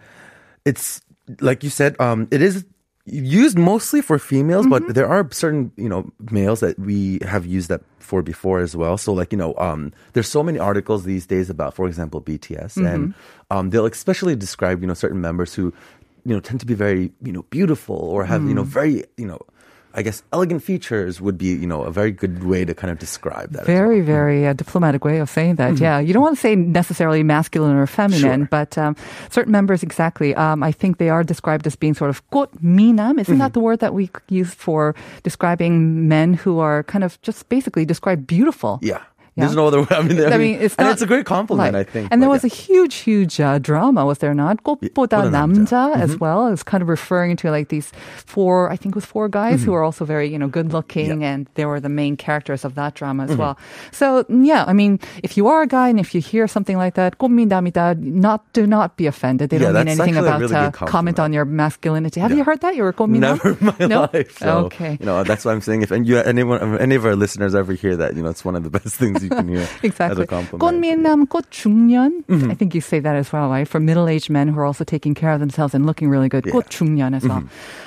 it's 0.65 1.01
like 1.39 1.63
you 1.63 1.69
said, 1.71 1.95
um, 1.99 2.27
it 2.29 2.41
is 2.41 2.65
used 3.06 3.56
mostly 3.58 4.02
for 4.02 4.18
females, 4.18 4.66
Mm-hmm. 4.66 4.86
but 4.86 4.94
there 4.94 5.06
are 5.08 5.26
certain 5.30 5.70
you 5.76 5.88
know 5.88 6.10
males 6.30 6.60
that 6.60 6.78
we 6.78 7.18
have 7.22 7.46
used 7.46 7.68
that 7.68 7.82
for 7.98 8.22
before 8.22 8.58
as 8.60 8.74
well. 8.76 8.96
So 8.98 9.12
like 9.12 9.32
you 9.32 9.38
know, 9.38 9.54
um, 9.58 9.92
there's 10.12 10.28
so 10.28 10.42
many 10.42 10.58
articles 10.58 11.04
these 11.04 11.26
days 11.26 11.48
about, 11.50 11.74
for 11.74 11.86
example, 11.86 12.20
BTS, 12.20 12.76
and 12.76 13.08
Mm-hmm. 13.14 13.56
um, 13.56 13.70
they'll 13.70 13.86
especially 13.86 14.34
describe 14.36 14.80
you 14.82 14.86
know 14.88 14.94
certain 14.94 15.20
members 15.20 15.54
who 15.54 15.72
you 16.24 16.34
know 16.34 16.40
tend 16.40 16.58
to 16.60 16.66
be 16.66 16.74
very 16.74 17.12
you 17.22 17.32
know 17.32 17.42
beautiful 17.50 17.96
or 17.96 18.24
have 18.24 18.42
you 18.48 18.54
know 18.54 18.64
Mm. 18.64 18.66
very 18.78 19.04
you 19.16 19.26
know. 19.26 19.38
I 19.96 20.02
guess 20.02 20.22
elegant 20.30 20.62
features 20.62 21.22
would 21.22 21.38
be, 21.38 21.46
you 21.46 21.66
know, 21.66 21.82
a 21.82 21.90
very 21.90 22.12
good 22.12 22.44
way 22.44 22.66
to 22.66 22.74
kind 22.74 22.90
of 22.92 22.98
describe 22.98 23.52
that. 23.52 23.64
Very, 23.64 24.04
well. 24.04 24.06
very 24.06 24.46
uh, 24.46 24.52
diplomatic 24.52 25.04
way 25.04 25.18
of 25.18 25.30
saying 25.30 25.56
that. 25.56 25.74
Mm-hmm. 25.74 25.82
Yeah, 25.82 25.98
you 26.00 26.12
don't 26.12 26.22
want 26.22 26.36
to 26.36 26.40
say 26.40 26.54
necessarily 26.54 27.22
masculine 27.22 27.76
or 27.76 27.86
feminine, 27.86 28.42
sure. 28.42 28.48
but 28.50 28.76
um, 28.76 28.94
certain 29.30 29.52
members 29.52 29.82
exactly. 29.82 30.34
Um, 30.34 30.62
I 30.62 30.70
think 30.70 30.98
they 30.98 31.08
are 31.08 31.24
described 31.24 31.66
as 31.66 31.76
being 31.76 31.94
sort 31.94 32.10
of 32.10 32.20
꽃 32.28 32.52
minam. 32.62 33.18
Isn't 33.18 33.24
mm-hmm. 33.24 33.38
that 33.38 33.54
the 33.54 33.60
word 33.60 33.80
that 33.80 33.94
we 33.94 34.10
use 34.28 34.52
for 34.52 34.94
describing 35.22 36.06
men 36.08 36.34
who 36.34 36.58
are 36.58 36.84
kind 36.84 37.02
of 37.02 37.20
just 37.22 37.48
basically 37.48 37.86
described 37.86 38.26
beautiful? 38.26 38.78
Yeah. 38.82 39.00
Yeah. 39.35 39.45
There's 39.45 39.55
no 39.55 39.67
other 39.67 39.79
way. 39.79 39.87
I 39.91 40.01
mean, 40.03 40.19
I 40.27 40.37
mean, 40.37 40.59
it's 40.59 40.75
and 40.75 40.87
not 40.87 40.91
it's 40.91 41.01
a 41.01 41.07
great 41.07 41.23
compliment, 41.25 41.71
like- 41.73 41.87
I 41.87 41.89
think. 41.89 42.09
And 42.11 42.21
there 42.21 42.27
but 42.27 42.43
was 42.43 42.43
yeah. 42.43 42.51
a 42.51 42.53
huge, 42.53 42.95
huge 42.95 43.39
uh, 43.39 43.59
drama, 43.59 44.03
was 44.05 44.17
there 44.17 44.33
not? 44.33 44.61
꽃보다 44.67 44.91
꽃보다 44.91 45.31
남자 45.31 45.95
남자. 45.95 45.95
as 45.95 46.19
well. 46.19 46.49
It's 46.51 46.63
kind 46.67 46.83
of 46.83 46.89
referring 46.89 47.37
to 47.37 47.49
like 47.49 47.69
these 47.69 47.93
four, 48.27 48.69
I 48.69 48.75
think 48.75 48.91
it 48.91 48.95
was 48.99 49.05
four 49.05 49.29
guys 49.29 49.63
who 49.63 49.71
are 49.73 49.83
also 49.87 50.03
very, 50.03 50.27
you 50.27 50.37
know, 50.37 50.49
good 50.49 50.73
looking, 50.73 51.21
Yeah. 51.23 51.31
and 51.31 51.47
they 51.55 51.63
were 51.63 51.79
the 51.79 51.87
main 51.87 52.17
characters 52.17 52.65
of 52.65 52.75
that 52.75 52.95
drama 52.95 53.23
as 53.23 53.37
well. 53.37 53.57
So 53.95 54.25
yeah, 54.27 54.65
I 54.67 54.73
mean, 54.73 54.99
if 55.23 55.37
you 55.37 55.47
are 55.47 55.61
a 55.63 55.67
guy 55.67 55.87
and 55.87 55.97
if 55.97 56.13
you 56.13 56.19
hear 56.19 56.45
something 56.45 56.75
like 56.75 56.95
that, 56.95 57.17
꽃미남이다, 57.17 58.03
not 58.03 58.43
do 58.51 58.67
not 58.67 58.97
be 58.97 59.07
offended. 59.07 59.49
They 59.49 59.63
Yeah, 59.63 59.71
don't 59.71 59.87
mean 59.87 59.95
that's 59.95 60.11
anything 60.11 60.15
actually 60.19 60.27
a 60.27 60.29
about 60.29 60.41
really 60.41 60.55
uh, 60.59 60.63
good 60.71 60.73
comment 60.75 60.91
compliment. 61.15 61.19
on 61.23 61.31
your 61.31 61.45
masculinity. 61.45 62.19
Have 62.19 62.31
Yeah. 62.31 62.37
you 62.37 62.43
heard 62.43 62.59
that? 62.67 62.75
You're 62.75 62.89
a 62.89 62.93
꽃미남? 62.93 63.39
Never 63.39 63.55
in 63.55 63.63
my 63.79 63.87
No? 63.87 64.09
life. 64.11 64.37
So, 64.39 64.67
Okay. 64.67 64.97
You 64.99 65.05
know, 65.07 65.23
that's 65.23 65.45
what 65.47 65.55
I'm 65.55 65.61
saying. 65.63 65.83
If 65.83 65.91
and 65.95 66.03
you, 66.05 66.17
anyone, 66.19 66.59
any 66.83 66.95
of 66.99 67.05
our 67.05 67.15
listeners 67.15 67.55
ever 67.55 67.71
hear 67.71 67.95
that, 67.95 68.17
you 68.19 68.23
know, 68.23 68.29
it's 68.29 68.43
one 68.43 68.59
of 68.59 68.63
the 68.67 68.69
best 68.69 68.95
things 68.99 69.21
you 69.25 69.29
can 69.29 69.47
hear 69.47 69.67
Exactly. 69.83 70.23
as 70.23 70.25
a 70.25 70.27
compliment. 70.27 70.61
꽃미남, 70.61 71.27
꽃중년. 71.27 72.23
Mm-hmm. 72.29 72.51
I 72.51 72.53
think 72.55 72.75
you 72.75 72.81
say 72.81 72.99
that 72.99 73.15
as 73.15 73.31
well, 73.33 73.49
right? 73.49 73.67
For 73.67 73.79
middle-aged 73.79 74.29
men 74.29 74.47
who 74.47 74.59
are 74.59 74.65
also 74.65 74.83
taking 74.83 75.13
care 75.13 75.31
of 75.31 75.39
themselves 75.39 75.73
and 75.73 75.85
looking 75.85 76.09
really 76.09 76.29
good. 76.29 76.45
Yeah. 76.45 76.53
Mm-hmm. 76.53 76.59
꽃중년 76.97 77.15
as 77.15 77.27
well. 77.27 77.43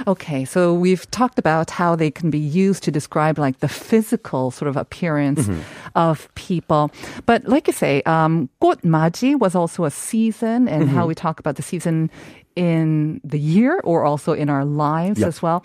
Okay, 0.07 0.44
so 0.44 0.74
we've 0.74 1.09
talked 1.11 1.38
about 1.38 1.70
how 1.70 1.94
they 1.96 2.11
can 2.11 2.31
be 2.31 2.38
used 2.38 2.83
to 2.85 2.90
describe 2.90 3.38
like 3.38 3.61
the 3.61 3.68
physical 3.68 4.50
sort 4.50 4.68
of 4.68 4.77
appearance 4.77 5.46
Mm-hmm. 5.48 5.61
of 5.94 6.29
people. 6.35 6.90
But 7.27 7.46
like 7.46 7.66
you 7.66 7.72
say, 7.72 8.03
um, 8.07 8.48
꽃맞이 8.61 9.38
was 9.38 9.55
also 9.55 9.85
a 9.85 9.90
season 9.90 10.68
and 10.68 10.85
Mm-hmm. 10.85 10.94
how 10.96 11.07
we 11.07 11.14
talk 11.14 11.38
about 11.40 11.57
the 11.57 11.62
season 11.62 12.11
in 12.57 13.20
the 13.24 13.38
year 13.38 13.81
or 13.85 14.05
also 14.05 14.33
in 14.33 14.48
our 14.48 14.64
lives 14.64 15.18
Yep. 15.20 15.29
as 15.29 15.42
well. 15.42 15.64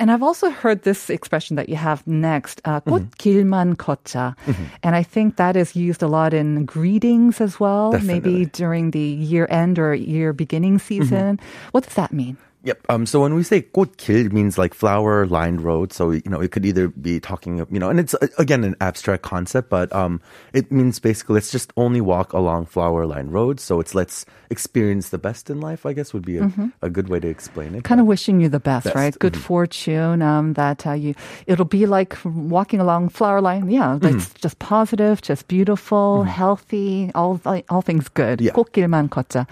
And 0.00 0.10
I've 0.12 0.22
also 0.22 0.50
heard 0.50 0.82
this 0.84 1.08
expression 1.08 1.56
that 1.56 1.70
you 1.70 1.76
have 1.76 2.04
next, 2.06 2.60
uh, 2.68 2.80
Mm-hmm. 2.84 3.08
꽃길만 3.16 3.76
걷자. 3.80 4.36
And 4.84 4.94
I 4.94 5.02
think 5.02 5.36
that 5.36 5.56
is 5.56 5.74
used 5.74 6.02
a 6.02 6.06
lot 6.06 6.34
in 6.34 6.66
greetings 6.66 7.40
as 7.40 7.58
well, 7.58 7.92
maybe 8.04 8.44
Definitely. 8.44 8.44
during 8.52 8.90
the 8.92 9.00
year 9.00 9.46
end 9.48 9.78
or 9.78 9.94
year 9.94 10.34
beginning 10.34 10.78
season. 10.78 11.40
What 11.72 11.84
does 11.88 11.94
that 11.96 12.12
mean? 12.12 12.36
Yep. 12.66 12.82
Um, 12.88 13.06
so 13.06 13.20
when 13.20 13.34
we 13.34 13.44
say 13.44 13.62
꽃길, 13.62 14.26
it 14.26 14.32
means 14.32 14.58
like 14.58 14.74
flower 14.74 15.24
lined 15.26 15.60
road. 15.60 15.92
So, 15.92 16.10
you 16.10 16.26
know, 16.26 16.40
it 16.40 16.50
could 16.50 16.66
either 16.66 16.88
be 16.88 17.20
talking, 17.20 17.58
you 17.70 17.78
know, 17.78 17.88
and 17.88 18.00
it's 18.00 18.14
uh, 18.14 18.26
again 18.38 18.64
an 18.64 18.74
abstract 18.80 19.22
concept, 19.22 19.70
but 19.70 19.92
um, 19.94 20.20
it 20.52 20.72
means 20.72 20.98
basically 20.98 21.34
let's 21.34 21.52
just 21.52 21.72
only 21.76 22.00
walk 22.00 22.32
along 22.32 22.66
flower 22.66 23.06
lined 23.06 23.32
roads. 23.32 23.62
So 23.62 23.78
it's 23.78 23.94
let's 23.94 24.26
experience 24.50 25.10
the 25.10 25.18
best 25.18 25.48
in 25.48 25.60
life, 25.60 25.86
I 25.86 25.92
guess 25.92 26.12
would 26.12 26.26
be 26.26 26.38
a, 26.38 26.50
a 26.82 26.90
good 26.90 27.08
way 27.08 27.20
to 27.20 27.28
explain 27.28 27.74
it. 27.76 27.84
Kind 27.84 28.00
of 28.00 28.06
wishing 28.06 28.40
you 28.40 28.48
the 28.48 28.58
best, 28.58 28.84
Best. 28.84 28.96
right? 28.96 29.16
Good 29.16 29.36
fortune. 29.36 30.22
Um, 30.22 30.54
that 30.54 30.86
uh, 30.86 30.92
you, 30.92 31.14
it'll 31.46 31.66
be 31.66 31.86
like 31.86 32.16
walking 32.24 32.80
along 32.80 33.10
flower 33.10 33.40
line. 33.40 33.70
Yeah, 33.70 33.98
it's 34.02 34.34
just 34.34 34.58
positive, 34.58 35.22
just 35.22 35.46
beautiful, 35.46 36.24
healthy, 36.24 37.12
all 37.14 37.40
all 37.68 37.82
things 37.82 38.08
good. 38.08 38.40
Yeah. 38.40 38.52
꽃길만 38.54 39.08
걷자. 39.10 39.46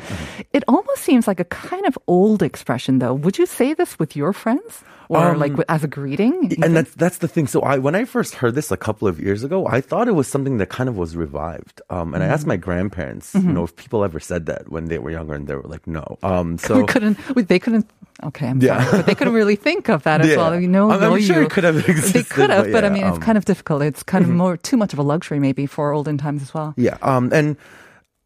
It 0.52 0.64
almost 0.66 1.02
seems 1.02 1.28
like 1.28 1.38
a 1.38 1.44
kind 1.46 1.86
of 1.86 1.98
old 2.06 2.42
expression, 2.42 2.97
though. 2.99 3.13
Would 3.13 3.37
you 3.37 3.45
say 3.45 3.73
this 3.73 3.97
with 3.99 4.15
your 4.15 4.33
friends, 4.33 4.83
or 5.09 5.35
like 5.35 5.53
as 5.67 5.83
a 5.83 5.87
greeting? 5.87 6.53
And 6.63 6.75
that's 6.75 6.93
that's 6.95 7.17
the 7.19 7.27
thing. 7.27 7.47
So 7.47 7.61
I 7.61 7.77
when 7.79 7.95
I 7.95 8.05
first 8.05 8.35
heard 8.35 8.55
this 8.55 8.71
a 8.71 8.77
couple 8.77 9.07
of 9.07 9.19
years 9.19 9.43
ago, 9.43 9.65
I 9.67 9.81
thought 9.81 10.07
it 10.07 10.13
was 10.15 10.27
something 10.27 10.57
that 10.57 10.69
kind 10.69 10.87
of 10.89 10.97
was 10.97 11.15
revived. 11.15 11.81
Um, 11.89 12.13
and 12.13 12.23
I 12.23 12.27
asked 12.27 12.45
my 12.45 12.57
grandparents, 12.57 13.33
you 13.33 13.41
know, 13.41 13.63
if 13.63 13.75
people 13.75 14.03
ever 14.03 14.19
said 14.19 14.45
that 14.45 14.69
when 14.69 14.85
they 14.85 14.99
were 14.99 15.11
younger, 15.11 15.33
and 15.33 15.47
they 15.47 15.55
were 15.55 15.63
like, 15.63 15.87
no. 15.87 16.17
Um, 16.23 16.57
so 16.61 16.77
we 16.77 16.85
couldn't. 16.85 17.17
We, 17.35 17.41
they 17.43 17.59
couldn't. 17.59 17.89
Okay, 18.21 18.47
I'm 18.47 18.61
Yeah. 18.61 18.83
sorry, 18.83 18.97
but 18.97 19.05
they 19.05 19.15
couldn't 19.15 19.33
really 19.33 19.55
think 19.55 19.87
of 19.89 20.03
that 20.03 20.19
as 20.25 20.27
Yeah. 20.27 20.35
well. 20.37 20.59
You 20.59 20.67
know, 20.67 20.91
I'm- 20.91 21.01
I'm 21.01 21.21
sure 21.21 21.37
you. 21.39 21.45
it 21.47 21.51
could 21.51 21.63
have 21.63 21.75
They 22.13 22.23
could 22.23 22.49
have, 22.49 22.65
but 22.65 22.71
but, 22.73 22.83
I 22.83 22.87
yeah, 22.87 22.93
mean, 22.93 23.05
it's 23.07 23.15
um, 23.15 23.21
kind 23.23 23.37
of 23.37 23.45
difficult. 23.45 23.81
It's 23.81 24.03
kind 24.03 24.25
of 24.25 24.29
more 24.31 24.57
too 24.57 24.75
much 24.75 24.91
of 24.91 24.99
a 24.99 25.03
luxury, 25.03 25.39
maybe, 25.39 25.65
for 25.65 25.93
olden 25.93 26.17
times 26.17 26.41
as 26.41 26.53
well. 26.53 26.73
Yeah, 26.75 26.97
um, 27.01 27.31
and 27.31 27.55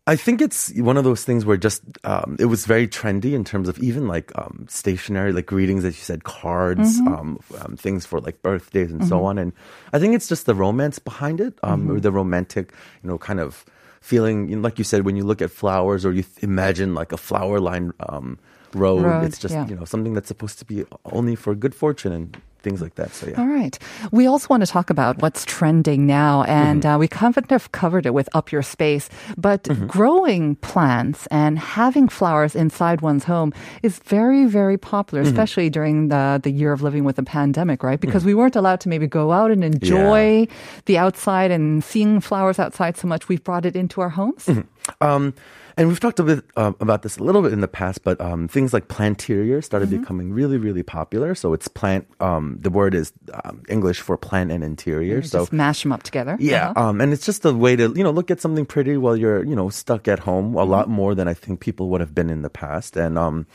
I 0.06 0.18
think 0.18 0.42
it's 0.42 0.74
one 0.74 0.98
of 0.98 1.06
those 1.06 1.24
things 1.24 1.46
where 1.46 1.56
just 1.56 1.82
um, 2.04 2.36
it 2.38 2.46
was 2.46 2.66
very 2.66 2.89
trendy 2.89 3.34
in 3.34 3.46
terms 3.46 3.70
of 3.70 3.80
even 3.80 4.06
like 4.06 4.38
um, 4.38 4.66
stationery, 4.70 5.32
like 5.32 5.46
greetings, 5.46 5.86
as 5.86 5.96
you 5.96 6.04
said, 6.04 6.26
cards, 6.26 7.00
um, 7.08 7.39
um, 7.62 7.78
things 7.78 8.06
for 8.06 8.20
like 8.20 8.42
birthdays 8.42 8.92
and 8.92 9.08
so 9.08 9.24
on. 9.24 9.38
And 9.38 9.54
I 9.94 10.00
think 10.00 10.13
it's 10.13 10.28
just 10.28 10.46
the 10.46 10.56
romance 10.56 11.00
behind 11.00 11.39
it, 11.39 11.58
um, 11.63 11.89
or 11.89 12.02
the 12.02 12.12
romantic, 12.12 12.74
you 13.02 13.10
know, 13.10 13.18
kind 13.18 13.39
of 13.39 13.63
feeling. 14.02 14.50
You 14.50 14.58
know, 14.58 14.62
like 14.62 14.78
you 14.78 14.84
said, 14.84 15.06
when 15.06 15.16
you 15.16 15.24
look 15.24 15.42
at 15.42 15.52
flowers 15.52 16.06
or 16.06 16.12
you 16.12 16.24
th- 16.24 16.44
imagine 16.44 16.94
like 16.94 17.13
a 17.13 17.18
flower 17.18 17.62
line 17.62 17.94
um, 18.02 18.38
road, 18.74 19.04
Road, 19.04 19.24
it's 19.24 19.38
just 19.38 19.54
yeah. 19.54 19.68
you 19.68 19.76
know 19.76 19.86
something 19.86 20.13
that's 20.13 20.28
supposed 20.28 20.60
to 20.60 20.66
be 20.66 20.84
only 21.06 21.36
for 21.36 21.56
good 21.56 21.74
fortune 21.74 22.12
and 22.12 22.42
things 22.63 22.82
like 22.82 22.95
that. 22.95 23.13
So 23.13 23.28
yeah. 23.28 23.39
All 23.39 23.47
right. 23.47 23.78
We 24.12 24.26
also 24.28 24.47
want 24.49 24.62
to 24.65 24.71
talk 24.71 24.89
about 24.89 25.21
what's 25.21 25.45
trending 25.45 26.08
now, 26.08 26.43
and 26.43 26.84
Mm-hmm. 26.84 26.95
uh, 26.95 26.97
we 26.97 27.08
kind 27.08 27.38
of 27.52 27.71
covered 27.71 28.06
it 28.06 28.13
with 28.13 28.28
Up 28.34 28.52
Your 28.52 28.63
Space. 28.63 29.10
But 29.38 29.63
Mm-hmm. 29.63 29.88
growing 29.88 30.56
plants 30.58 31.28
and 31.28 31.60
having 31.60 32.08
flowers 32.10 32.56
inside 32.56 33.02
one's 33.02 33.23
home 33.26 33.54
is 33.84 33.99
very, 33.99 34.45
very 34.45 34.78
popular, 34.78 35.23
Mm-hmm. 35.23 35.32
especially 35.34 35.69
during 35.69 36.08
the, 36.10 36.39
the 36.41 36.52
year 36.52 36.71
of 36.73 36.82
living 36.82 37.04
with 37.04 37.15
the 37.17 37.23
pandemic, 37.23 37.84
right? 37.84 37.99
Because 37.99 38.23
we 38.26 38.34
weren't 38.34 38.56
allowed 38.56 38.80
to 38.82 38.89
maybe 38.89 39.08
go 39.08 39.32
out 39.32 39.52
and 39.52 39.63
enjoy 39.63 40.47
the 40.86 40.97
outside 40.97 41.52
and 41.52 41.84
seeing 41.84 42.19
flowers 42.21 42.60
outside 42.60 42.97
so 42.97 43.08
much. 43.08 43.28
We've 43.30 43.43
brought 43.43 43.65
it 43.65 43.76
into 43.76 44.02
our 44.02 44.10
homes. 44.10 44.49
Um, 45.02 45.34
and 45.78 45.88
we've 45.88 46.00
talked 46.00 46.20
a 46.20 46.24
bit 46.24 46.44
uh, 46.56 46.74
about 46.80 47.02
this 47.02 47.18
a 47.18 47.24
little 47.24 47.42
bit 47.42 47.54
in 47.54 47.62
the 47.62 47.68
past, 47.68 48.04
but 48.04 48.20
um, 48.22 48.48
things 48.48 48.74
like 48.74 48.88
planterior 48.88 49.62
started 49.62 49.90
Mm-hmm. 49.90 50.02
becoming 50.02 50.32
really, 50.34 50.58
really 50.58 50.84
popular. 50.84 51.36
So 51.36 51.54
it's 51.54 51.68
plant. 51.68 52.08
Um, 52.20 52.58
the 52.62 52.70
word 52.70 52.94
is 52.96 53.12
um, 53.44 53.64
English 53.70 54.00
for 54.02 54.18
plant 54.18 54.52
and 54.52 54.64
interior. 54.64 55.22
so 55.22 55.40
Just 55.40 55.54
mash 55.54 55.84
them 55.84 55.92
up 55.92 56.04
together. 56.04 56.38
Yeah, 56.40 56.70
Uh-huh. 56.72 56.90
um, 56.90 57.02
and 57.02 57.12
it's 57.14 57.26
just 57.26 57.46
a 57.46 57.54
way 57.54 57.76
to 57.76 57.94
you 57.96 58.04
know 58.04 58.12
look 58.12 58.30
at 58.32 58.40
something 58.42 58.66
pretty 58.66 58.98
while 58.98 59.16
you're 59.18 59.44
you 59.46 59.56
know 59.56 59.70
stuck 59.70 60.08
at 60.08 60.20
home. 60.20 60.56
A 60.56 60.64
lot 60.64 60.90
more 60.90 61.16
than 61.16 61.28
I 61.28 61.34
think 61.34 61.60
people 61.60 61.90
would 61.90 62.02
have 62.02 62.14
been 62.14 62.30
in 62.30 62.42
the 62.42 62.50
past. 62.50 62.96
And 62.98 63.18
um, 63.18 63.46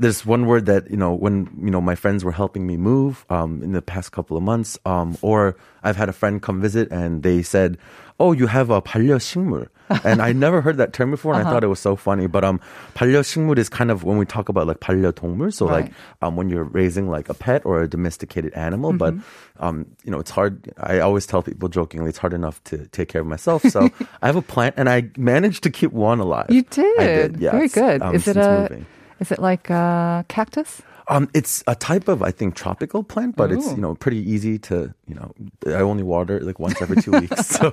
there's 0.00 0.24
one 0.24 0.46
word 0.46 0.66
that 0.66 0.88
you 0.90 0.96
know 0.96 1.12
when 1.12 1.50
you 1.60 1.70
know 1.70 1.80
my 1.80 1.94
friends 1.96 2.24
were 2.24 2.30
helping 2.32 2.66
me 2.66 2.76
move 2.76 3.26
um, 3.30 3.62
in 3.62 3.72
the 3.72 3.82
past 3.82 4.12
couple 4.12 4.36
of 4.36 4.42
months, 4.42 4.78
um, 4.86 5.16
or 5.22 5.56
I've 5.82 5.96
had 5.96 6.08
a 6.08 6.12
friend 6.12 6.40
come 6.40 6.60
visit 6.60 6.86
and 6.92 7.24
they 7.24 7.42
said, 7.42 7.78
"Oh, 8.20 8.30
you 8.30 8.46
have 8.46 8.70
a 8.70 8.80
반려식물," 8.80 9.66
and 10.04 10.22
I 10.22 10.30
never 10.30 10.60
heard 10.60 10.76
that 10.76 10.92
term 10.92 11.10
before, 11.10 11.34
and 11.34 11.42
I 11.42 11.50
thought 11.50 11.64
it 11.64 11.72
was 11.74 11.80
so 11.80 11.96
funny. 11.96 12.28
But 12.28 12.44
um, 12.44 12.60
반려식물 12.94 13.58
is 13.58 13.68
kind 13.68 13.90
of 13.90 14.04
when 14.04 14.18
we 14.18 14.24
talk 14.24 14.48
about 14.48 14.68
like 14.68 14.78
반려동물, 14.78 15.52
so 15.52 15.66
like 15.66 15.86
Right. 15.86 15.92
um, 16.22 16.36
when 16.36 16.48
you're 16.48 16.62
raising 16.62 17.10
like 17.10 17.28
a 17.28 17.34
pet 17.34 17.66
or 17.66 17.82
a 17.82 17.88
domesticated 17.88 18.54
animal. 18.54 18.92
But 18.92 19.14
um, 19.58 19.84
you 20.04 20.12
know, 20.12 20.20
it's 20.20 20.30
hard. 20.30 20.70
I 20.78 21.00
always 21.00 21.26
tell 21.26 21.42
people 21.42 21.68
jokingly, 21.68 22.10
it's 22.10 22.18
hard 22.18 22.34
enough 22.34 22.62
to 22.70 22.86
take 22.94 23.08
care 23.08 23.22
of 23.22 23.26
myself. 23.26 23.64
So 23.66 23.90
I 24.22 24.26
have 24.30 24.36
a 24.36 24.42
plant, 24.46 24.78
and 24.78 24.88
I 24.88 25.10
managed 25.16 25.64
to 25.64 25.70
keep 25.74 25.90
one 25.90 26.20
alive. 26.20 26.46
You 26.50 26.62
did. 26.62 27.00
I 27.00 27.06
did. 27.06 27.40
Yes. 27.40 27.52
Very 27.52 27.68
good. 27.68 27.98
Um, 28.02 28.14
is 28.14 28.28
it 28.28 28.34
since 28.38 28.46
a? 28.46 28.60
moving. 28.62 28.86
Is 29.22 29.30
it 29.32 29.38
like 29.38 29.68
a 29.70 30.24
cactus? 30.28 30.82
Um, 31.10 31.26
it's 31.32 31.64
a 31.66 31.74
type 31.74 32.06
of 32.06 32.22
I 32.22 32.30
think 32.30 32.54
tropical 32.54 33.02
plant, 33.02 33.34
but 33.34 33.50
it's 33.50 33.66
Ooh. 33.66 33.70
you 33.76 33.80
know 33.80 33.94
pretty 33.96 34.20
easy 34.20 34.58
to 34.68 34.92
you 35.08 35.14
know. 35.16 35.32
I 35.66 35.80
only 35.80 36.02
water 36.04 36.36
it 36.36 36.42
like 36.44 36.60
once 36.60 36.82
every 36.82 37.00
two 37.00 37.12
weeks. 37.12 37.46
So 37.46 37.72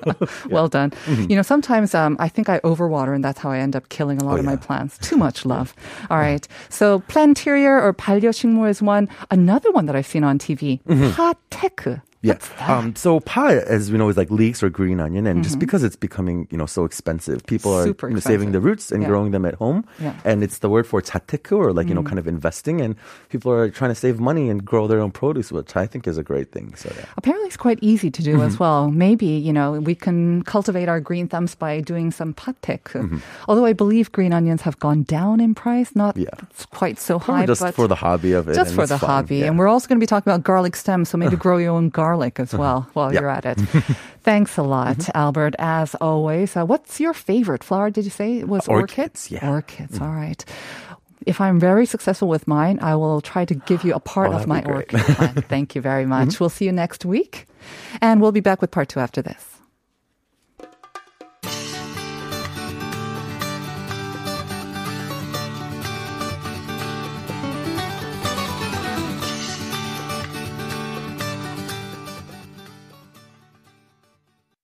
Well 0.50 0.70
done. 0.70 0.92
Mm-hmm. 1.06 1.28
You 1.30 1.36
know, 1.36 1.42
sometimes 1.44 1.94
um, 1.94 2.16
I 2.18 2.30
think 2.30 2.48
I 2.48 2.60
overwater, 2.64 3.14
and 3.14 3.22
that's 3.24 3.40
how 3.44 3.52
I 3.52 3.60
end 3.60 3.76
up 3.76 3.90
killing 3.90 4.22
a 4.22 4.24
lot 4.24 4.36
Oh, 4.36 4.40
of 4.40 4.46
my 4.46 4.54
yeah. 4.56 4.64
plants. 4.68 4.98
Too 5.00 5.18
much 5.18 5.44
love. 5.46 5.76
All 6.10 6.18
right. 6.18 6.48
So 6.70 7.04
planterior 7.12 7.76
or 7.82 7.92
반려식물 7.94 8.70
is 8.70 8.82
one. 8.82 9.10
Another 9.30 9.70
one 9.72 9.86
that 9.88 9.98
I've 10.00 10.08
seen 10.08 10.24
on 10.24 10.40
TV. 10.40 10.80
파테크. 10.88 12.00
Yeah. 12.23 12.37
Um, 12.69 12.95
so 12.97 13.21
pie, 13.21 13.57
as 13.57 13.91
we 13.91 13.97
know, 13.97 14.11
is 14.11 14.17
like 14.19 14.31
leeks 14.31 14.63
or 14.63 14.69
green 14.69 15.01
onion, 15.01 15.27
and 15.27 15.39
mm-hmm. 15.39 15.43
just 15.43 15.59
because 15.59 15.83
it's 15.83 15.97
becoming 15.97 16.47
you 16.51 16.59
know 16.59 16.67
so 16.67 16.85
expensive, 16.85 17.47
people 17.47 17.73
are 17.73 17.87
you 17.87 17.97
know, 18.11 18.21
saving 18.21 18.53
the 18.53 18.61
roots 18.61 18.93
and 18.93 19.03
yeah. 19.03 19.09
growing 19.09 19.31
them 19.31 19.47
at 19.47 19.55
home. 19.55 19.87
Yeah. 19.99 20.15
And 20.25 20.45
it's 20.45 20.59
the 20.59 20.69
word 20.69 20.87
for 20.87 21.01
재테크 21.01 21.57
or 21.57 21.73
like 21.73 21.89
you 21.89 21.95
know 21.95 22.03
mm. 22.03 22.07
kind 22.07 22.19
of 22.19 22.29
investing, 22.29 22.83
and 22.83 22.95
people 23.31 23.51
are 23.51 23.71
trying 23.71 23.91
to 23.91 23.95
save 23.95 24.21
money 24.21 24.51
and 24.51 24.63
grow 24.63 24.87
their 24.87 25.01
own 25.01 25.13
produce, 25.13 25.51
which 25.51 25.75
I 25.77 25.87
think 25.87 26.07
is 26.07 26.19
a 26.19 26.23
great 26.23 26.53
thing. 26.53 26.75
So 26.77 26.93
yeah. 26.95 27.07
apparently, 27.17 27.47
it's 27.47 27.57
quite 27.57 27.79
easy 27.81 28.11
to 28.11 28.23
do 28.23 28.43
as 28.43 28.55
mm-hmm. 28.55 28.65
well. 28.65 28.91
Maybe 28.91 29.27
you 29.27 29.53
know 29.53 29.81
we 29.81 29.95
can 29.95 30.43
cultivate 30.43 30.91
our 30.91 31.01
green 31.01 31.27
thumbs 31.27 31.55
by 31.55 31.81
doing 31.81 32.11
some 32.11 32.35
patek. 32.35 32.83
Mm-hmm. 32.93 33.19
Although 33.49 33.65
I 33.65 33.73
believe 33.73 34.13
green 34.13 34.35
onions 34.35 34.61
have 34.61 34.79
gone 34.79 35.05
down 35.05 35.41
in 35.41 35.55
price, 35.55 35.97
not 35.97 36.19
yeah. 36.19 36.29
quite 36.71 37.01
so 37.01 37.19
Probably 37.19 37.41
high. 37.41 37.47
Just 37.47 37.75
for 37.75 37.89
the 37.89 37.97
hobby 37.97 38.33
of 38.33 38.47
it. 38.47 38.55
Just 38.55 38.75
for 38.75 38.87
the 38.87 38.99
fun. 38.99 39.09
hobby, 39.09 39.43
and 39.43 39.59
we're 39.59 39.69
also 39.69 39.89
going 39.89 39.97
to 39.97 40.05
be 40.05 40.07
talking 40.07 40.31
about 40.31 40.45
garlic 40.45 40.77
stems, 40.77 41.09
so 41.09 41.17
maybe 41.17 41.37
grow 41.41 41.57
your 41.57 41.73
own 41.73 41.89
garlic 41.89 42.10
as 42.41 42.55
well 42.55 42.89
while 42.95 43.13
Yeah. 43.13 43.21
you're 43.21 43.31
at 43.31 43.45
it. 43.47 43.59
Thanks 44.23 44.57
a 44.59 44.63
lot, 44.63 44.97
Mm-hmm. 44.99 45.11
Albert. 45.17 45.55
As 45.59 45.95
always, 45.97 46.57
uh, 46.57 46.65
what's 46.65 47.01
your 47.01 47.15
favorite 47.15 47.65
flower? 47.65 47.91
Did 47.91 48.05
you 48.05 48.11
say 48.11 48.39
it 48.39 48.49
was 48.49 48.67
Orchids, 48.69 49.31
yeah. 49.31 49.41
Mm-hmm. 49.41 49.49
Orchids. 49.51 50.01
All 50.01 50.09
right. 50.13 50.45
If 51.27 51.41
I'm 51.41 51.61
very 51.61 51.85
successful 51.87 52.29
with 52.29 52.49
mine, 52.49 52.79
I 52.81 52.97
will 52.97 53.21
try 53.21 53.45
to 53.45 53.55
give 53.55 53.85
you 53.85 53.93
a 53.95 54.01
part 54.01 54.31
Oh, 54.31 54.37
of 54.37 54.47
my 54.47 54.63
orchid 54.65 55.01
plant. 55.01 55.45
Thank 55.47 55.75
you 55.75 55.83
very 55.83 56.07
much. 56.15 56.41
We'll 56.41 56.49
see 56.49 56.65
you 56.65 56.73
next 56.73 57.05
week. 57.05 57.47
And 58.01 58.21
we'll 58.23 58.33
be 58.33 58.41
back 58.41 58.61
with 58.63 58.71
part 58.71 58.89
two 58.89 59.01
after 59.01 59.21
this. 59.21 59.50